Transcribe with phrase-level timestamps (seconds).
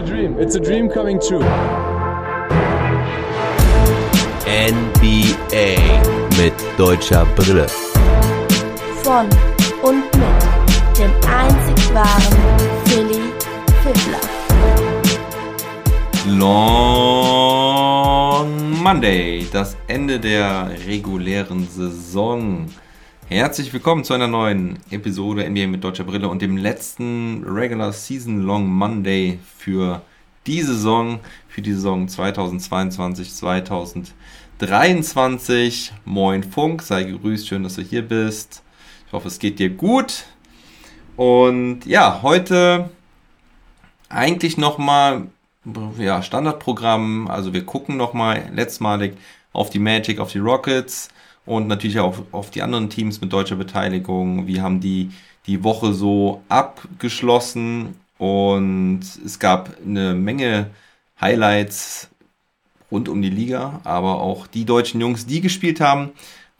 [0.00, 0.38] a dream.
[0.38, 1.44] It's a dream coming true.
[4.46, 5.76] NBA
[6.38, 7.66] mit deutscher Brille.
[9.02, 9.28] Von
[9.82, 12.36] und mit dem einzig wahren
[12.86, 13.32] Philly
[13.82, 14.20] Fiddler.
[16.26, 17.60] Long
[18.82, 22.66] Monday, das Ende der regulären Saison.
[23.32, 28.42] Herzlich willkommen zu einer neuen Episode NBA mit deutscher Brille und dem letzten Regular Season
[28.42, 30.02] Long Monday für
[30.48, 35.92] die Saison, für die Saison 2022, 2023.
[36.04, 38.64] Moin Funk, sei gegrüßt, schön, dass du hier bist.
[39.06, 40.24] Ich hoffe, es geht dir gut.
[41.14, 42.90] Und ja, heute
[44.08, 45.28] eigentlich nochmal
[45.98, 47.28] ja, Standardprogramm.
[47.28, 49.12] Also wir gucken nochmal letztmalig
[49.52, 51.10] auf die Magic, auf die Rockets
[51.50, 54.46] und natürlich auch auf die anderen Teams mit deutscher Beteiligung.
[54.46, 55.10] Wir haben die,
[55.46, 60.70] die Woche so abgeschlossen und es gab eine Menge
[61.20, 62.08] Highlights
[62.92, 66.10] rund um die Liga, aber auch die deutschen Jungs, die gespielt haben,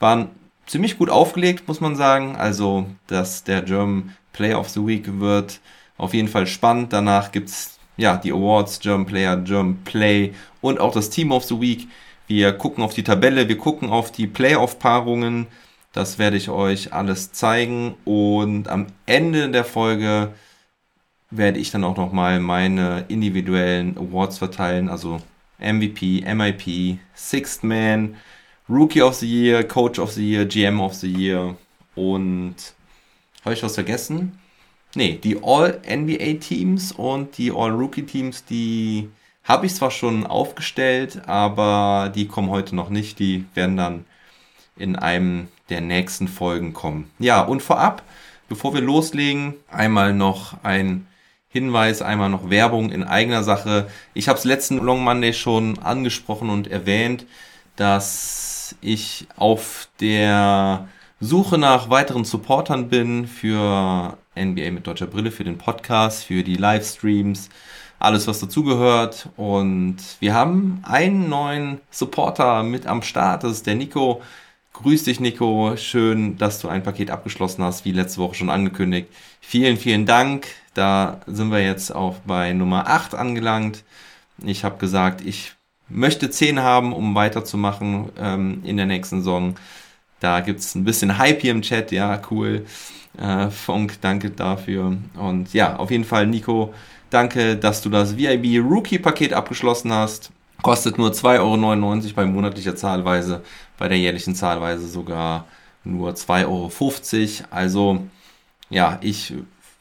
[0.00, 0.30] waren
[0.66, 2.34] ziemlich gut aufgelegt, muss man sagen.
[2.34, 5.60] Also, dass der German Player of the Week wird
[5.98, 6.92] auf jeden Fall spannend.
[6.92, 11.60] Danach gibt's ja die Awards, German Player, German Play und auch das Team of the
[11.60, 11.86] Week.
[12.30, 15.48] Wir gucken auf die Tabelle, wir gucken auf die Playoff-Paarungen.
[15.92, 17.96] Das werde ich euch alles zeigen.
[18.04, 20.32] Und am Ende der Folge
[21.32, 24.88] werde ich dann auch nochmal meine individuellen Awards verteilen.
[24.88, 25.20] Also
[25.58, 28.14] MVP, MIP, Sixth Man,
[28.68, 31.56] Rookie of the Year, Coach of the Year, GM of the Year.
[31.96, 32.54] Und
[33.44, 34.38] habe ich was vergessen?
[34.94, 39.08] Nee, die All-NBA-Teams und die All-Rookie-Teams, die
[39.50, 43.18] habe ich zwar schon aufgestellt, aber die kommen heute noch nicht.
[43.18, 44.04] Die werden dann
[44.76, 47.10] in einem der nächsten Folgen kommen.
[47.18, 48.02] Ja, und vorab,
[48.48, 51.08] bevor wir loslegen, einmal noch ein
[51.48, 53.88] Hinweis, einmal noch Werbung in eigener Sache.
[54.14, 57.26] Ich habe es letzten Long Monday schon angesprochen und erwähnt,
[57.74, 60.86] dass ich auf der
[61.18, 66.54] Suche nach weiteren Supportern bin für NBA mit deutscher Brille, für den Podcast, für die
[66.54, 67.48] Livestreams,
[68.00, 69.28] alles, was dazugehört.
[69.36, 73.44] Und wir haben einen neuen Supporter mit am Start.
[73.44, 74.22] Das ist der Nico.
[74.72, 75.76] Grüß dich, Nico.
[75.76, 79.08] Schön, dass du ein Paket abgeschlossen hast, wie letzte Woche schon angekündigt.
[79.40, 80.46] Vielen, vielen Dank.
[80.74, 83.84] Da sind wir jetzt auch bei Nummer 8 angelangt.
[84.42, 85.52] Ich habe gesagt, ich
[85.88, 89.56] möchte 10 haben, um weiterzumachen ähm, in der nächsten Saison.
[90.20, 91.92] Da gibt's ein bisschen Hype hier im Chat.
[91.92, 92.64] Ja, cool.
[93.18, 94.96] Äh, Funk, danke dafür.
[95.16, 96.72] Und ja, auf jeden Fall, Nico,
[97.10, 100.30] Danke, dass du das VIB Rookie-Paket abgeschlossen hast.
[100.62, 103.42] Kostet nur 2,99 Euro bei monatlicher Zahlweise,
[103.78, 105.46] bei der jährlichen Zahlweise sogar
[105.82, 107.48] nur 2,50 Euro.
[107.50, 108.06] Also
[108.68, 109.34] ja, ich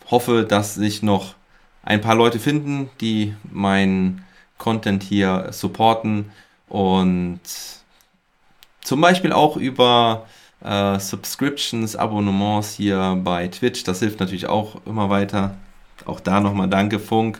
[0.09, 1.35] hoffe, dass sich noch
[1.83, 4.25] ein paar Leute finden, die meinen
[4.57, 6.31] Content hier supporten
[6.67, 7.39] und
[8.81, 10.25] zum Beispiel auch über
[10.63, 13.83] äh, Subscriptions, Abonnements hier bei Twitch.
[13.83, 15.55] Das hilft natürlich auch immer weiter.
[16.09, 17.39] Auch da nochmal danke, Funk,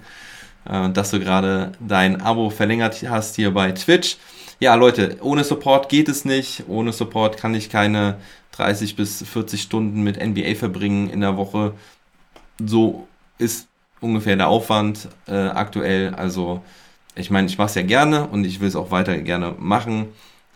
[0.66, 4.18] äh, dass du gerade dein Abo verlängert hast hier bei Twitch.
[4.60, 6.66] Ja, Leute, ohne Support geht es nicht.
[6.68, 8.18] Ohne Support kann ich keine
[8.54, 11.74] 30 bis 40 Stunden mit NBA verbringen in der Woche.
[12.64, 13.08] So
[13.38, 13.68] ist
[14.02, 16.14] ungefähr der Aufwand äh, aktuell.
[16.14, 16.62] Also,
[17.16, 20.08] ich meine, ich mache es ja gerne und ich will es auch weiter gerne machen.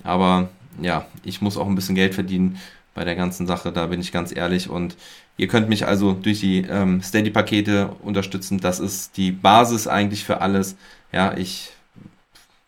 [0.04, 0.50] Aber
[0.82, 2.60] ja, ich muss auch ein bisschen Geld verdienen
[2.94, 4.70] bei der ganzen Sache, da bin ich ganz ehrlich.
[4.70, 4.96] Und
[5.38, 8.60] Ihr könnt mich also durch die ähm, Steady-Pakete unterstützen.
[8.60, 10.76] Das ist die Basis eigentlich für alles.
[11.12, 11.72] Ja, ich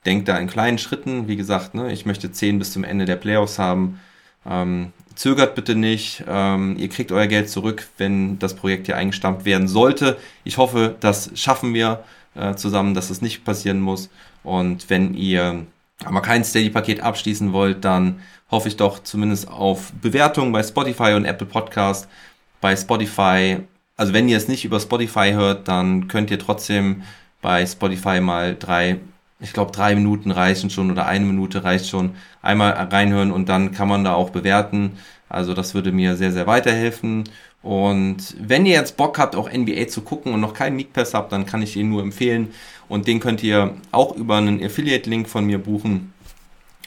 [0.06, 1.28] denke da in kleinen Schritten.
[1.28, 4.00] Wie gesagt, ne, ich möchte 10 bis zum Ende der Playoffs haben.
[4.48, 6.24] Ähm, zögert bitte nicht.
[6.28, 10.18] Ähm, ihr kriegt euer Geld zurück, wenn das Projekt hier eingestampft werden sollte.
[10.44, 12.04] Ich hoffe, das schaffen wir
[12.36, 14.10] äh, zusammen, dass es das nicht passieren muss.
[14.44, 15.66] Und wenn ihr
[16.04, 18.20] aber kein Steady-Paket abschließen wollt, dann
[18.52, 22.08] hoffe ich doch zumindest auf Bewertungen bei Spotify und Apple Podcast
[22.62, 23.60] bei Spotify,
[23.98, 27.04] also wenn ihr es nicht über Spotify hört, dann könnt ihr trotzdem
[27.42, 29.00] bei Spotify mal drei,
[29.40, 33.72] ich glaube drei Minuten reichen schon oder eine Minute reicht schon, einmal reinhören und dann
[33.72, 34.98] kann man da auch bewerten.
[35.30, 37.26] Also das würde mir sehr, sehr weiterhelfen.
[37.62, 41.14] Und wenn ihr jetzt Bock habt, auch NBA zu gucken und noch keinen Meek Pass
[41.14, 42.54] habt, dann kann ich ihn nur empfehlen.
[42.88, 46.14] Und den könnt ihr auch über einen Affiliate-Link von mir buchen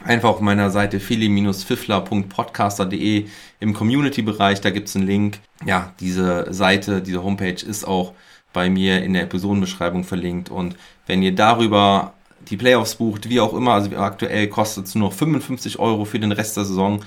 [0.05, 3.27] einfach auf meiner Seite fili-fiffler.podcaster.de
[3.61, 5.39] im Community-Bereich, da gibt es einen Link.
[5.67, 8.15] Ja, diese Seite, diese Homepage ist auch
[8.53, 10.51] bei mir in der Episodenbeschreibung verlinkt.
[10.51, 12.15] Und wenn ihr darüber
[12.49, 16.33] die Playoffs bucht, wie auch immer, also aktuell kostet es nur 55 Euro für den
[16.33, 17.05] Rest der Saison.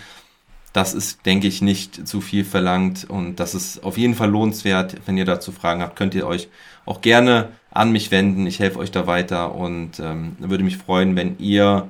[0.73, 4.95] das ist, denke ich, nicht zu viel verlangt und das ist auf jeden Fall lohnenswert.
[5.05, 6.47] Wenn ihr dazu Fragen habt, könnt ihr euch
[6.85, 8.47] auch gerne an mich wenden.
[8.47, 11.89] Ich helfe euch da weiter und ähm, würde mich freuen, wenn ihr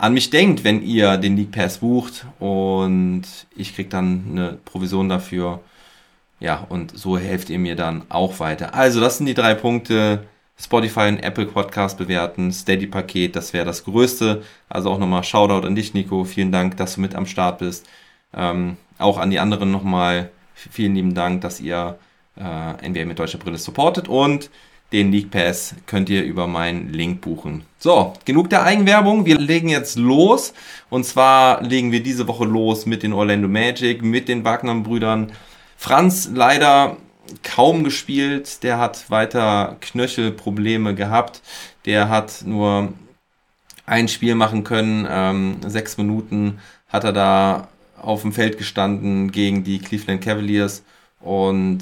[0.00, 3.22] an mich denkt, wenn ihr den League Pass bucht und
[3.56, 5.60] ich kriege dann eine Provision dafür.
[6.40, 8.74] Ja, und so helft ihr mir dann auch weiter.
[8.74, 10.26] Also, das sind die drei Punkte.
[10.58, 14.42] Spotify und Apple Podcast bewerten, Steady-Paket, das wäre das Größte.
[14.68, 16.24] Also auch nochmal Shoutout an dich, Nico.
[16.24, 17.88] Vielen Dank, dass du mit am Start bist.
[18.34, 21.98] Ähm, auch an die anderen nochmal vielen lieben Dank, dass ihr
[22.36, 24.50] äh, NBA mit deutscher Brille supportet und
[24.92, 27.62] den League Pass könnt ihr über meinen Link buchen.
[27.78, 29.24] So, genug der Eigenwerbung.
[29.24, 30.52] Wir legen jetzt los.
[30.88, 35.32] Und zwar legen wir diese Woche los mit den Orlando Magic, mit den Wagner-Brüdern.
[35.76, 36.96] Franz leider
[37.42, 38.62] kaum gespielt.
[38.62, 41.40] Der hat weiter Knöchelprobleme gehabt.
[41.86, 42.92] Der hat nur
[43.86, 45.06] ein Spiel machen können.
[45.08, 46.58] Ähm, sechs Minuten
[46.88, 47.68] hat er da
[48.00, 50.82] auf dem Feld gestanden gegen die Cleveland Cavaliers
[51.20, 51.80] und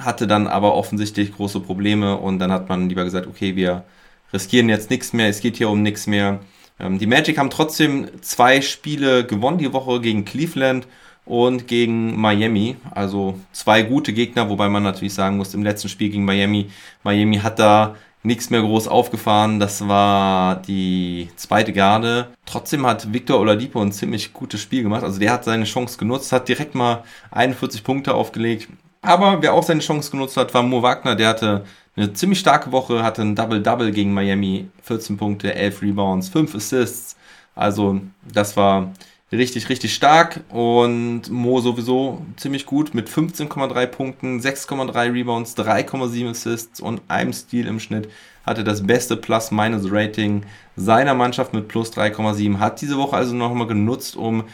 [0.00, 3.84] hatte dann aber offensichtlich große Probleme und dann hat man lieber gesagt, okay, wir
[4.32, 6.40] riskieren jetzt nichts mehr, es geht hier um nichts mehr.
[6.78, 10.86] Ähm, die Magic haben trotzdem zwei Spiele gewonnen die Woche gegen Cleveland
[11.24, 12.76] und gegen Miami.
[12.90, 16.70] Also zwei gute Gegner, wobei man natürlich sagen muss, im letzten Spiel gegen Miami,
[17.04, 19.60] Miami hat da nichts mehr groß aufgefahren.
[19.60, 22.28] Das war die zweite Garde.
[22.46, 25.04] Trotzdem hat Victor Oladipo ein ziemlich gutes Spiel gemacht.
[25.04, 28.68] Also der hat seine Chance genutzt, hat direkt mal 41 Punkte aufgelegt.
[29.02, 31.16] Aber wer auch seine Chance genutzt hat, war Mo Wagner.
[31.16, 31.64] Der hatte
[31.96, 34.68] eine ziemlich starke Woche, hatte ein Double-Double gegen Miami.
[34.82, 37.16] 14 Punkte, 11 Rebounds, 5 Assists.
[37.54, 38.00] Also
[38.32, 38.92] das war
[39.32, 40.40] richtig, richtig stark.
[40.50, 47.66] Und Mo sowieso ziemlich gut mit 15,3 Punkten, 6,3 Rebounds, 3,7 Assists und einem Steal
[47.66, 48.10] im Schnitt.
[48.44, 50.44] Hatte das beste Plus-Minus-Rating
[50.76, 52.58] seiner Mannschaft mit plus 3,7.
[52.58, 54.44] Hat diese Woche also nochmal genutzt, um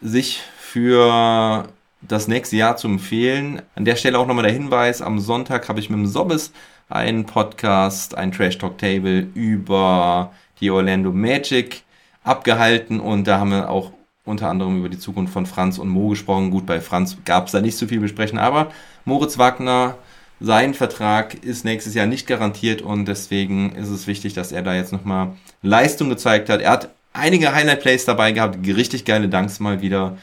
[0.00, 1.68] sich für
[2.02, 3.62] das nächste Jahr zu empfehlen.
[3.74, 6.52] An der Stelle auch nochmal der Hinweis, am Sonntag habe ich mit dem Sobbes
[6.88, 11.82] einen Podcast, ein Trash Talk Table über die Orlando Magic
[12.22, 13.92] abgehalten und da haben wir auch
[14.24, 16.50] unter anderem über die Zukunft von Franz und Mo gesprochen.
[16.50, 18.70] Gut, bei Franz gab es da nicht so viel besprechen, aber
[19.04, 19.96] Moritz Wagner,
[20.40, 24.74] sein Vertrag ist nächstes Jahr nicht garantiert und deswegen ist es wichtig, dass er da
[24.74, 25.32] jetzt nochmal
[25.62, 26.60] Leistung gezeigt hat.
[26.60, 30.18] Er hat einige Highlight-Plays dabei gehabt, richtig geile Danks mal wieder.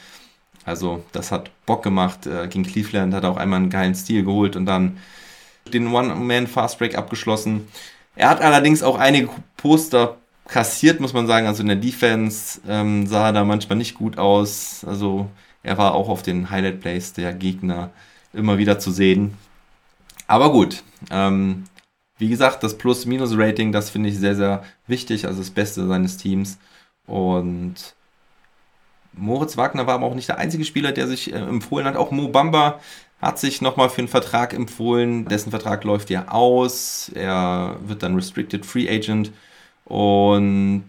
[0.64, 2.26] Also das hat Bock gemacht.
[2.26, 4.98] Äh, gegen Cleveland hat er auch einmal einen geilen Stil geholt und dann
[5.72, 7.68] den One-Man-Fast-Break abgeschlossen.
[8.16, 10.16] Er hat allerdings auch einige Poster
[10.46, 11.46] kassiert, muss man sagen.
[11.46, 14.84] Also in der Defense ähm, sah er da manchmal nicht gut aus.
[14.86, 15.28] Also
[15.62, 17.90] er war auch auf den Highlight-Plays der Gegner
[18.32, 19.34] immer wieder zu sehen.
[20.26, 21.64] Aber gut, ähm,
[22.18, 25.26] wie gesagt, das Plus-Minus-Rating, das finde ich sehr, sehr wichtig.
[25.26, 26.58] Also das Beste seines Teams.
[27.06, 27.94] Und
[29.16, 31.96] Moritz Wagner war aber auch nicht der einzige Spieler, der sich äh, empfohlen hat.
[31.96, 32.80] Auch Mo Bamba
[33.20, 35.26] hat sich nochmal für einen Vertrag empfohlen.
[35.26, 37.10] Dessen Vertrag läuft ja aus.
[37.14, 39.32] Er wird dann Restricted Free Agent
[39.84, 40.84] und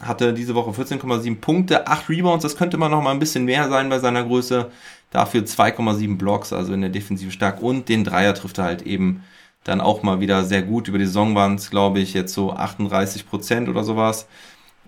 [0.00, 2.42] hatte diese Woche 14,7 Punkte, 8 Rebounds.
[2.42, 4.70] Das könnte man nochmal ein bisschen mehr sein bei seiner Größe.
[5.10, 7.62] Dafür 2,7 Blocks, also in der Defensive stark.
[7.62, 9.22] Und den Dreier trifft er halt eben
[9.64, 10.88] dann auch mal wieder sehr gut.
[10.88, 14.26] Über die Saison waren es, glaube ich, jetzt so 38 Prozent oder sowas.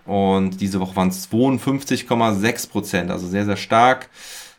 [0.05, 4.09] Und diese Woche waren es 52,6 Prozent, also sehr, sehr stark.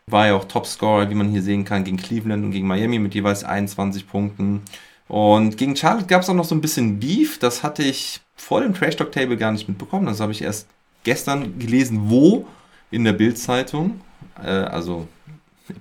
[0.07, 3.15] War ja auch Topscorer, wie man hier sehen kann, gegen Cleveland und gegen Miami mit
[3.15, 4.63] jeweils 21 Punkten.
[5.09, 7.39] Und gegen Charlotte gab es auch noch so ein bisschen Beef.
[7.39, 10.07] Das hatte ich vor dem Trash Talk Table gar nicht mitbekommen.
[10.07, 10.69] Das habe ich erst
[11.05, 12.47] gestern gelesen, wo
[12.91, 14.01] in der Bild-Zeitung.
[14.43, 15.07] Äh, also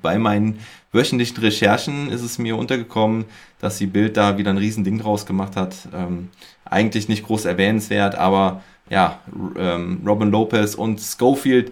[0.01, 0.59] bei meinen
[0.91, 3.25] wöchentlichen Recherchen ist es mir untergekommen,
[3.59, 5.75] dass die Bild da wieder ein Riesending draus gemacht hat.
[5.93, 6.29] Ähm,
[6.63, 9.19] eigentlich nicht groß erwähnenswert, aber ja,
[9.57, 11.71] ähm, Robin Lopez und Schofield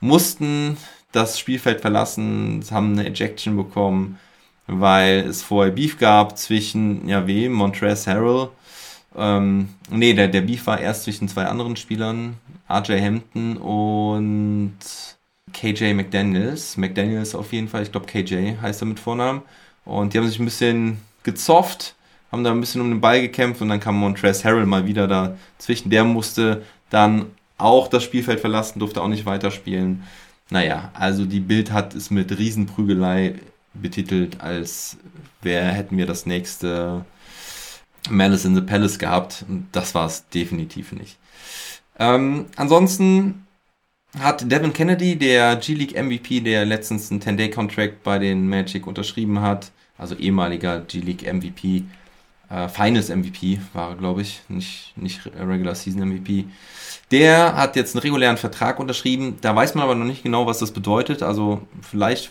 [0.00, 0.76] mussten
[1.12, 4.18] das Spielfeld verlassen, haben eine Ejection bekommen,
[4.66, 7.52] weil es vorher Beef gab zwischen, ja, wem?
[7.52, 8.48] Montrezl Harrell.
[9.16, 12.36] Ähm, nee, der, der Beef war erst zwischen zwei anderen Spielern,
[12.70, 14.76] RJ Hampton und
[15.52, 16.76] KJ McDaniels.
[16.76, 19.42] McDaniels auf jeden Fall, ich glaube KJ heißt er mit Vornamen.
[19.84, 21.95] Und die haben sich ein bisschen gezofft
[22.36, 25.08] haben da ein bisschen um den Ball gekämpft und dann kam Montrezl Harrell mal wieder
[25.08, 25.90] dazwischen.
[25.90, 27.26] Der musste dann
[27.58, 30.02] auch das Spielfeld verlassen, durfte auch nicht weiterspielen.
[30.50, 33.36] Naja, also die Bild hat es mit Riesenprügelei
[33.74, 34.98] betitelt, als
[35.42, 37.04] wer hätten wir das nächste
[38.10, 39.44] Malice in the Palace gehabt.
[39.48, 41.16] Und das war es definitiv nicht.
[41.98, 43.46] Ähm, ansonsten
[44.18, 49.72] hat Devin Kennedy, der G-League MVP, der letztens einen 10-Day-Contract bei den Magic unterschrieben hat,
[49.98, 51.84] also ehemaliger G-League MVP,
[52.50, 56.46] äh, Finals MVP war glaube ich, nicht, nicht Regular Season MVP.
[57.10, 59.38] Der hat jetzt einen regulären Vertrag unterschrieben.
[59.40, 61.22] Da weiß man aber noch nicht genau, was das bedeutet.
[61.22, 62.30] Also vielleicht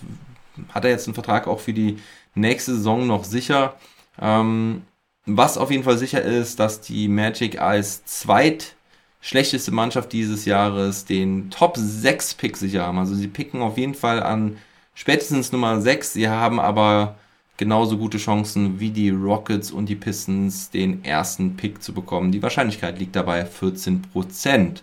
[0.74, 1.98] hat er jetzt einen Vertrag auch für die
[2.34, 3.76] nächste Saison noch sicher.
[4.20, 4.84] Ähm,
[5.26, 11.50] was auf jeden Fall sicher ist, dass die Magic als zweitschlechteste Mannschaft dieses Jahres den
[11.50, 13.00] Top 6 Pick sicher haben.
[13.00, 14.58] Also sie picken auf jeden Fall an
[14.94, 16.14] spätestens Nummer 6.
[16.14, 17.16] Sie haben aber
[17.58, 22.32] genauso gute Chancen wie die Rockets und die Pistons, den ersten Pick zu bekommen.
[22.32, 24.82] Die Wahrscheinlichkeit liegt dabei 14%.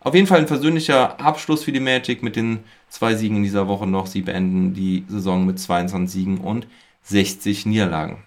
[0.00, 3.66] Auf jeden Fall ein versöhnlicher Abschluss für die Magic mit den zwei Siegen in dieser
[3.66, 4.06] Woche noch.
[4.06, 6.66] Sie beenden die Saison mit 22 Siegen und
[7.02, 8.22] 60 Niederlagen.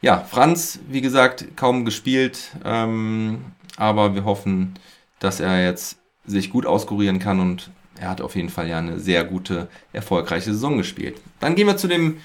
[0.00, 3.44] Ja, Franz, wie gesagt, kaum gespielt, ähm,
[3.76, 4.74] aber wir hoffen,
[5.18, 7.70] dass er jetzt sich gut auskurieren kann und
[8.00, 11.20] er hat auf jeden Fall ja eine sehr gute, erfolgreiche Saison gespielt.
[11.40, 12.18] Dann gehen wir zu dem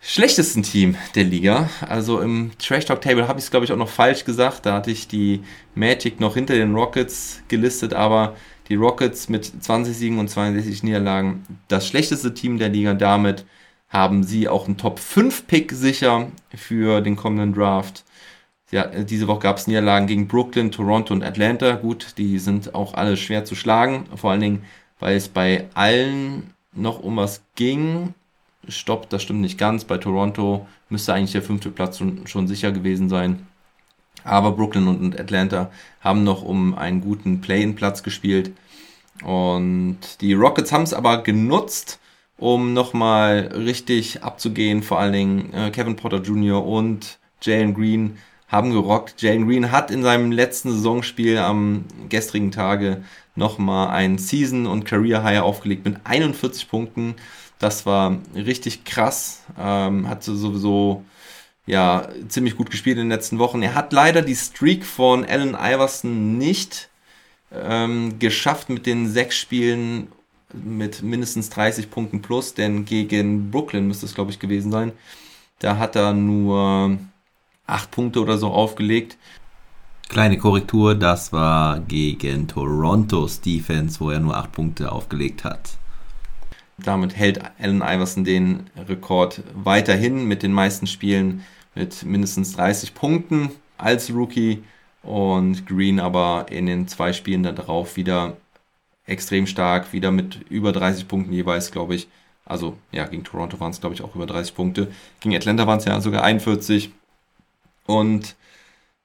[0.00, 1.68] schlechtesten Team der Liga.
[1.88, 4.66] Also im Trash Talk Table habe ich es, glaube ich, auch noch falsch gesagt.
[4.66, 5.42] Da hatte ich die
[5.74, 8.36] Magic noch hinter den Rockets gelistet, aber
[8.68, 12.94] die Rockets mit 20 Siegen und 62 Niederlagen, das schlechteste Team der Liga.
[12.94, 13.44] Damit
[13.88, 18.04] haben sie auch einen Top 5 Pick sicher für den kommenden Draft.
[18.72, 21.76] Ja, diese Woche gab es Niederlagen gegen Brooklyn, Toronto und Atlanta.
[21.76, 24.06] Gut, die sind auch alle schwer zu schlagen.
[24.16, 24.64] Vor allen Dingen,
[24.98, 28.14] weil es bei allen noch um was ging.
[28.68, 29.84] Stopp, das stimmt nicht ganz.
[29.84, 33.46] Bei Toronto müsste eigentlich der fünfte Platz schon, schon sicher gewesen sein.
[34.24, 35.70] Aber Brooklyn und Atlanta
[36.00, 38.50] haben noch um einen guten Play-in-Platz gespielt.
[39.22, 42.00] Und die Rockets haben es aber genutzt,
[42.36, 44.82] um nochmal richtig abzugehen.
[44.82, 46.66] Vor allen Dingen äh, Kevin Potter Jr.
[46.66, 48.18] und Jalen Green
[48.48, 49.22] haben gerockt.
[49.22, 53.02] Jalen Green hat in seinem letzten Saisonspiel am gestrigen Tage
[53.34, 57.14] nochmal ein Season- und Career-High aufgelegt mit 41 Punkten.
[57.58, 59.42] Das war richtig krass.
[59.58, 61.04] Ähm, hat sowieso
[61.66, 63.62] ja ziemlich gut gespielt in den letzten Wochen.
[63.62, 66.88] Er hat leider die Streak von Allen Iverson nicht
[67.52, 70.08] ähm, geschafft mit den sechs Spielen
[70.52, 74.92] mit mindestens 30 Punkten plus, denn gegen Brooklyn müsste es, glaube ich, gewesen sein.
[75.58, 76.98] Da hat er nur
[77.66, 79.16] acht Punkte oder so aufgelegt.
[80.08, 85.70] Kleine Korrektur, das war gegen Torontos Defense, wo er nur acht Punkte aufgelegt hat.
[86.78, 91.42] Damit hält Allen Iverson den Rekord weiterhin mit den meisten Spielen
[91.74, 94.62] mit mindestens 30 Punkten als Rookie
[95.02, 98.36] und Green aber in den zwei Spielen darauf wieder
[99.06, 102.08] extrem stark, wieder mit über 30 Punkten jeweils, glaube ich.
[102.44, 104.88] Also ja, gegen Toronto waren es, glaube ich, auch über 30 Punkte.
[105.20, 106.90] Gegen Atlanta waren es ja sogar 41.
[107.86, 108.36] Und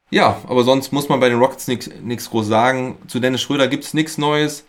[0.10, 2.98] ja, aber sonst muss man bei den Rockets nichts groß sagen.
[3.08, 4.66] Zu Dennis Schröder gibt es nichts Neues.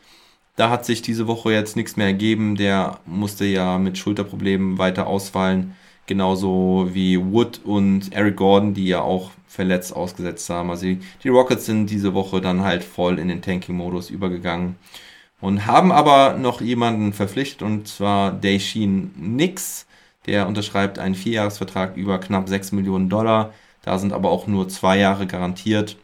[0.56, 2.56] Da hat sich diese Woche jetzt nichts mehr ergeben.
[2.56, 5.74] Der musste ja mit Schulterproblemen weiter ausfallen.
[6.06, 10.70] Genauso wie Wood und Eric Gordon, die ja auch verletzt ausgesetzt haben.
[10.70, 10.86] Also
[11.22, 14.76] die Rockets sind diese Woche dann halt voll in den Tanking-Modus übergegangen
[15.40, 19.86] und haben aber noch jemanden verpflichtet und zwar Daishin Nix.
[20.26, 23.52] Der unterschreibt einen Vierjahresvertrag über knapp 6 Millionen Dollar.
[23.82, 25.96] Da sind aber auch nur zwei Jahre garantiert.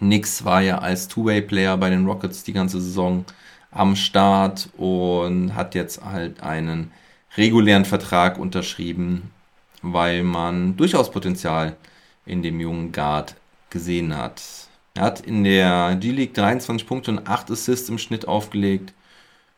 [0.00, 3.24] Nix war ja als Two-Way-Player bei den Rockets die ganze Saison
[3.70, 6.90] am Start und hat jetzt halt einen
[7.36, 9.30] regulären Vertrag unterschrieben,
[9.82, 11.76] weil man durchaus Potenzial
[12.26, 13.36] in dem jungen Guard
[13.70, 14.42] gesehen hat.
[14.94, 18.92] Er hat in der G-League 23 Punkte und 8 Assists im Schnitt aufgelegt.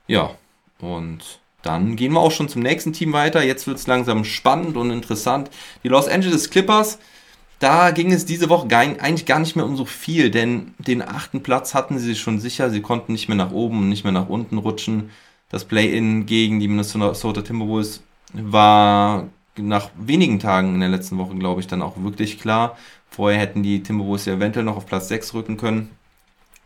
[0.07, 0.33] Ja,
[0.79, 3.43] und dann gehen wir auch schon zum nächsten Team weiter.
[3.43, 5.51] Jetzt wird es langsam spannend und interessant.
[5.85, 6.99] Die Los Angeles Clippers
[7.63, 11.45] da ging es diese Woche eigentlich gar nicht mehr um so viel, denn den achten
[11.45, 12.71] Platz hatten sie schon sicher.
[12.71, 15.11] Sie konnten nicht mehr nach oben und nicht mehr nach unten rutschen.
[15.49, 18.03] Das Play-In gegen die Minnesota Timberwolves
[18.33, 22.77] war nach wenigen Tagen in der letzten Woche, glaube ich, dann auch wirklich klar.
[23.11, 25.91] Vorher hätten die Timberwolves ja eventuell noch auf Platz 6 rücken können.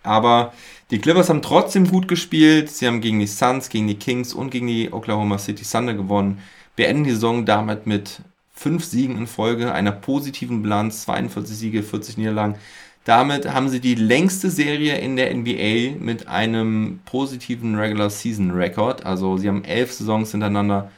[0.02, 0.54] Aber
[0.90, 2.70] die Clippers haben trotzdem gut gespielt.
[2.70, 6.38] Sie haben gegen die Suns, gegen die Kings und gegen die Oklahoma City Thunder gewonnen.
[6.74, 8.22] Beenden die Saison damit mit
[8.56, 12.56] fünf Siegen in Folge, einer positiven Bilanz, 42 Siege, 40 Niederlagen.
[13.04, 19.06] Damit haben sie die längste Serie in der NBA mit einem positiven Regular Season Record.
[19.06, 20.90] Also sie haben elf Saisons hintereinander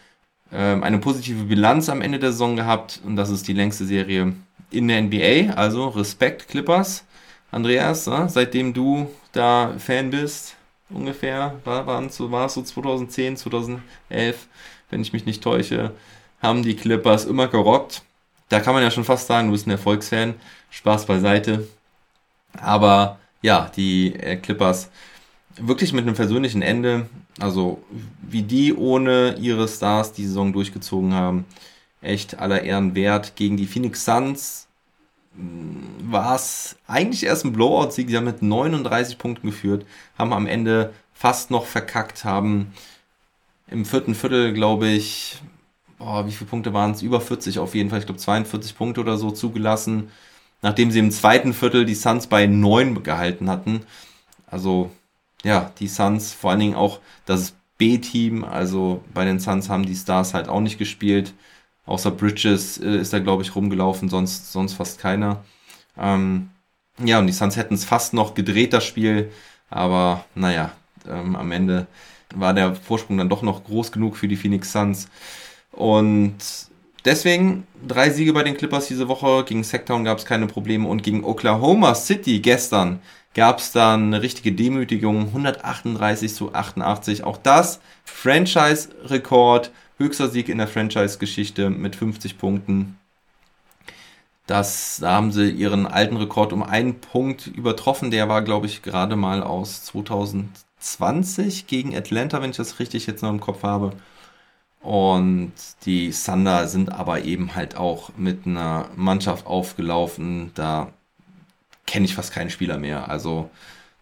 [0.51, 4.33] ähm, eine positive Bilanz am Ende der Saison gehabt und das ist die längste Serie
[4.71, 5.53] in der NBA.
[5.55, 7.05] Also Respekt Clippers.
[7.51, 10.55] Andreas, äh, seitdem du da Fan bist,
[10.91, 14.47] ungefähr, war, waren so, war es so 2010, 2011,
[14.91, 15.93] wenn ich mich nicht täusche,
[16.41, 18.03] haben die Clippers immer gerockt.
[18.49, 20.35] Da kann man ja schon fast sagen, du bist ein Erfolgsfan.
[20.71, 21.67] Spaß beiseite.
[22.61, 24.91] Aber ja, die äh, Clippers
[25.61, 27.07] wirklich mit einem persönlichen Ende,
[27.41, 27.83] also
[28.23, 31.45] wie die ohne ihre Stars die Saison durchgezogen haben,
[32.01, 33.37] echt aller Ehren wert.
[33.37, 34.69] Gegen die Phoenix Suns
[35.37, 38.09] mm, war es eigentlich erst ein Blowout-Sieg.
[38.09, 39.85] Sie haben mit 39 Punkten geführt,
[40.17, 42.73] haben am Ende fast noch verkackt, haben
[43.71, 45.41] im vierten Viertel, glaube ich,
[45.99, 47.03] oh, wie viele Punkte waren es?
[47.03, 48.01] Über 40 auf jeden Fall.
[48.01, 50.11] Ich glaube 42 Punkte oder so zugelassen.
[50.63, 53.83] Nachdem sie im zweiten Viertel die Suns bei 9 gehalten hatten.
[54.47, 54.91] Also,
[55.45, 59.95] ja, die Suns, vor allen Dingen auch das B-Team, also bei den Suns haben die
[59.95, 61.35] Stars halt auch nicht gespielt.
[61.87, 65.45] Außer Bridges äh, ist da, glaube ich, rumgelaufen, sonst, sonst fast keiner.
[65.99, 66.51] Ähm,
[66.99, 69.31] ja, und die Suns hätten es fast noch gedreht, das Spiel.
[69.71, 70.73] Aber naja,
[71.09, 71.87] ähm, am Ende
[72.35, 75.09] war der Vorsprung dann doch noch groß genug für die Phoenix Suns.
[75.79, 76.39] Und
[77.05, 79.45] deswegen drei Siege bei den Clippers diese Woche.
[79.45, 83.01] Gegen Sacktown gab es keine Probleme und gegen Oklahoma City gestern
[83.33, 85.29] gab es dann eine richtige Demütigung.
[85.29, 87.23] 138 zu 88.
[87.23, 89.71] Auch das Franchise-Rekord.
[89.99, 92.99] Höchster Sieg in der Franchise-Geschichte mit 50 Punkten.
[94.49, 98.11] Das, da haben sie ihren alten Rekord um einen Punkt übertroffen.
[98.11, 103.23] Der war, glaube ich, gerade mal aus 2020 gegen Atlanta, wenn ich das richtig jetzt
[103.23, 103.93] noch im Kopf habe.
[104.89, 105.53] Und
[105.85, 110.51] die Thunder sind aber eben halt auch mit einer Mannschaft aufgelaufen.
[110.55, 110.91] Da
[111.87, 113.11] kenne ich fast keinen Spieler mehr.
[113.11, 113.51] Also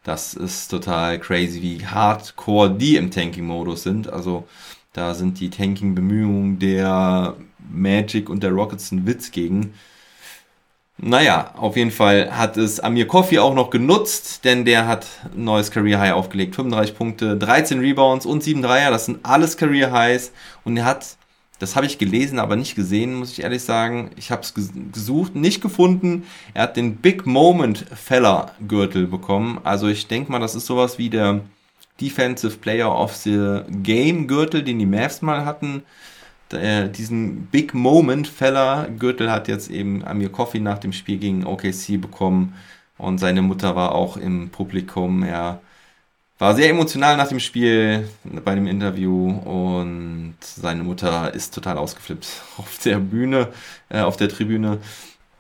[0.04, 4.08] das ist total crazy, wie hardcore die im Tanking-Modus sind.
[4.08, 4.46] Also
[4.92, 7.34] da sind die Tanking-Bemühungen der
[7.68, 9.74] Magic und der Rockets ein Witz gegen.
[10.98, 15.44] Naja, auf jeden Fall hat es Amir Coffee auch noch genutzt, denn der hat ein
[15.44, 16.56] neues Career High aufgelegt.
[16.56, 18.90] 35 Punkte, 13 Rebounds und 7 Dreier.
[18.90, 20.32] Das sind alles Career Highs.
[20.64, 21.16] Und er hat,
[21.58, 24.10] das habe ich gelesen, aber nicht gesehen, muss ich ehrlich sagen.
[24.16, 26.24] Ich habe es gesucht, nicht gefunden.
[26.54, 29.60] Er hat den Big Moment Feller Gürtel bekommen.
[29.64, 31.40] Also ich denke mal, das ist sowas wie der
[32.00, 35.82] Defensive Player of the Game Gürtel, den die Mavs mal hatten
[36.52, 41.46] äh, diesen Big Moment Feller Gürtel hat jetzt eben Amir Coffee nach dem Spiel gegen
[41.46, 42.54] OKC bekommen
[42.98, 45.22] und seine Mutter war auch im Publikum.
[45.22, 45.60] Er
[46.38, 48.08] war sehr emotional nach dem Spiel
[48.44, 52.26] bei dem Interview und seine Mutter ist total ausgeflippt
[52.58, 53.48] auf der Bühne,
[53.88, 54.78] äh, auf der Tribüne.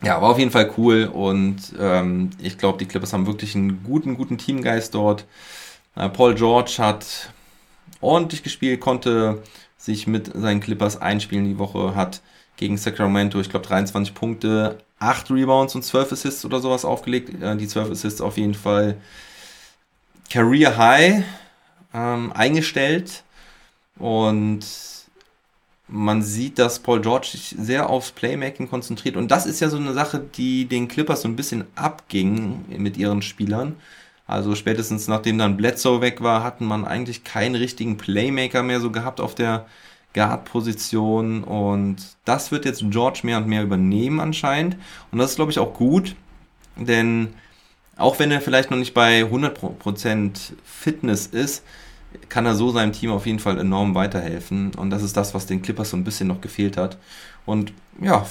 [0.02, 3.82] Ja, war auf jeden Fall cool und ähm, ich glaube, die Clippers haben wirklich einen
[3.82, 5.26] guten, guten Teamgeist dort.
[5.96, 7.30] Äh, Paul George hat
[8.00, 9.42] ordentlich gespielt, konnte
[9.86, 12.20] sich mit seinen Clippers einspielen die Woche, hat
[12.56, 17.30] gegen Sacramento, ich glaube, 23 Punkte, 8 Rebounds und 12 Assists oder sowas aufgelegt.
[17.32, 18.96] Die 12 Assists auf jeden Fall
[20.30, 21.24] Career High
[21.94, 23.22] ähm, eingestellt.
[23.98, 24.66] Und
[25.88, 29.16] man sieht, dass Paul George sich sehr aufs Playmaking konzentriert.
[29.16, 32.96] Und das ist ja so eine Sache, die den Clippers so ein bisschen abging mit
[32.96, 33.76] ihren Spielern.
[34.26, 38.90] Also spätestens nachdem dann Bledsoe weg war, hatten man eigentlich keinen richtigen Playmaker mehr so
[38.90, 39.66] gehabt auf der
[40.14, 41.44] Guard-Position.
[41.44, 44.76] Und das wird jetzt George mehr und mehr übernehmen anscheinend.
[45.12, 46.16] Und das ist, glaube ich, auch gut,
[46.76, 47.34] denn
[47.96, 51.64] auch wenn er vielleicht noch nicht bei 100% Fitness ist,
[52.28, 54.74] kann er so seinem Team auf jeden Fall enorm weiterhelfen.
[54.74, 56.98] Und das ist das, was den Clippers so ein bisschen noch gefehlt hat.
[57.44, 58.26] Und ja,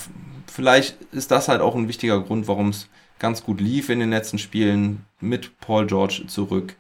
[0.52, 2.88] vielleicht ist das halt auch ein wichtiger Grund, warum es
[3.20, 6.76] ganz gut lief in den letzten Spielen mit Paul George zurück.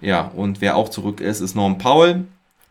[0.00, 2.24] Ja, und wer auch zurück ist, ist Norm Powell.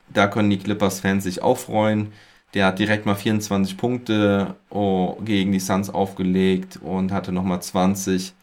[0.09, 2.11] Da können die Clippers-Fans sich auch freuen.
[2.53, 8.33] Der hat direkt mal 24 Punkte oh, gegen die Suns aufgelegt und hatte nochmal 20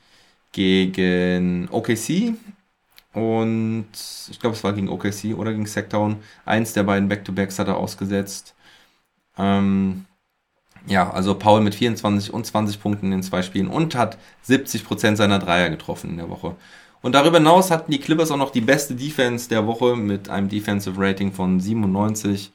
[0.53, 2.35] gegen OKC.
[3.12, 3.88] Und
[4.31, 6.16] ich glaube, es war gegen OKC oder gegen Sacktown.
[6.46, 8.55] Eins der beiden Back-to-Backs hat er ausgesetzt.
[9.37, 10.07] Ähm,
[10.88, 15.16] ja, also Paul mit 24 und 20 Punkten in den zwei Spielen und hat 70%
[15.16, 16.57] seiner Dreier getroffen in der Woche.
[17.01, 20.48] Und darüber hinaus hatten die Clippers auch noch die beste Defense der Woche mit einem
[20.48, 22.51] Defensive Rating von 97.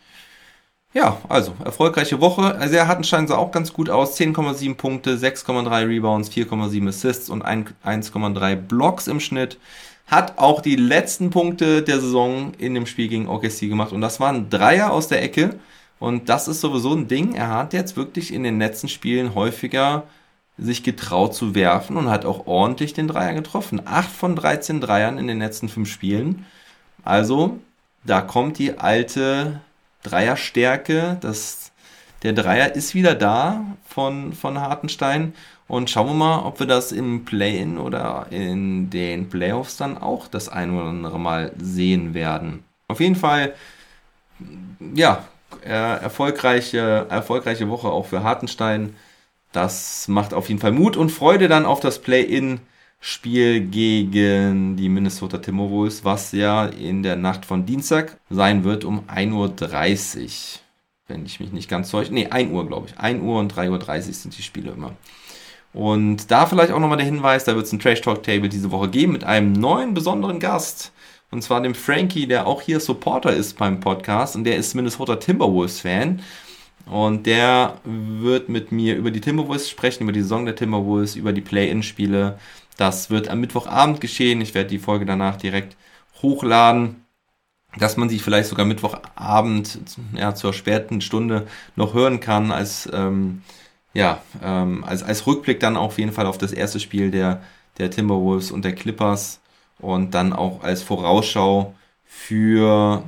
[0.93, 2.55] Ja, also erfolgreiche Woche.
[2.55, 4.19] Also er Hartenstein sah auch ganz gut aus.
[4.19, 9.57] 10,7 Punkte, 6,3 Rebounds, 4,7 Assists und 1,3 Blocks im Schnitt.
[10.05, 13.93] Hat auch die letzten Punkte der Saison in dem Spiel gegen OKC gemacht.
[13.93, 15.57] Und das waren Dreier aus der Ecke.
[15.99, 17.35] Und das ist sowieso ein Ding.
[17.35, 20.03] Er hat jetzt wirklich in den letzten Spielen häufiger
[20.57, 23.81] sich getraut zu werfen und hat auch ordentlich den Dreier getroffen.
[23.85, 26.45] 8 von 13 Dreiern in den letzten 5 Spielen.
[27.03, 27.59] Also,
[28.03, 29.61] da kommt die alte
[30.03, 31.17] Dreierstärke.
[31.21, 31.71] Das,
[32.21, 35.33] der Dreier ist wieder da von, von Hartenstein.
[35.67, 40.27] Und schauen wir mal, ob wir das im Play-In oder in den Playoffs dann auch
[40.27, 42.63] das ein oder andere Mal sehen werden.
[42.87, 43.55] Auf jeden Fall,
[44.93, 45.25] ja,
[45.63, 48.95] äh, erfolgreiche, erfolgreiche Woche auch für Hartenstein.
[49.51, 55.37] Das macht auf jeden Fall Mut und Freude dann auf das Play-In-Spiel gegen die Minnesota
[55.37, 60.29] Timberwolves, was ja in der Nacht von Dienstag sein wird um 1.30 Uhr.
[61.07, 62.13] wenn ich mich nicht ganz täusche.
[62.13, 62.97] Nee, 1 Uhr, glaube ich.
[62.97, 64.93] 1 Uhr und 3.30 Uhr sind die Spiele immer.
[65.73, 68.71] Und da vielleicht auch nochmal der Hinweis, da wird es ein Trash Talk Table diese
[68.71, 70.91] Woche geben mit einem neuen besonderen Gast.
[71.33, 75.15] Und zwar dem Frankie, der auch hier Supporter ist beim Podcast und der ist Minnesota
[75.15, 76.21] Timberwolves Fan.
[76.85, 81.33] Und der wird mit mir über die Timberwolves sprechen, über die Saison der Timberwolves, über
[81.33, 82.37] die Play-In-Spiele.
[82.77, 84.41] Das wird am Mittwochabend geschehen.
[84.41, 85.75] Ich werde die Folge danach direkt
[86.21, 87.03] hochladen,
[87.79, 89.79] dass man sich vielleicht sogar Mittwochabend
[90.15, 93.41] ja, zur späten Stunde noch hören kann, als, ähm,
[93.95, 97.41] ja, ähm, als, als Rückblick dann auf jeden Fall auf das erste Spiel der,
[97.79, 99.39] der Timberwolves und der Clippers
[99.83, 103.03] und dann auch als Vorausschau für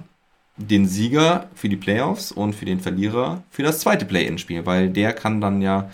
[0.58, 5.14] den Sieger für die Playoffs und für den Verlierer für das zweite Play-In-Spiel, weil der
[5.14, 5.90] kann dann ja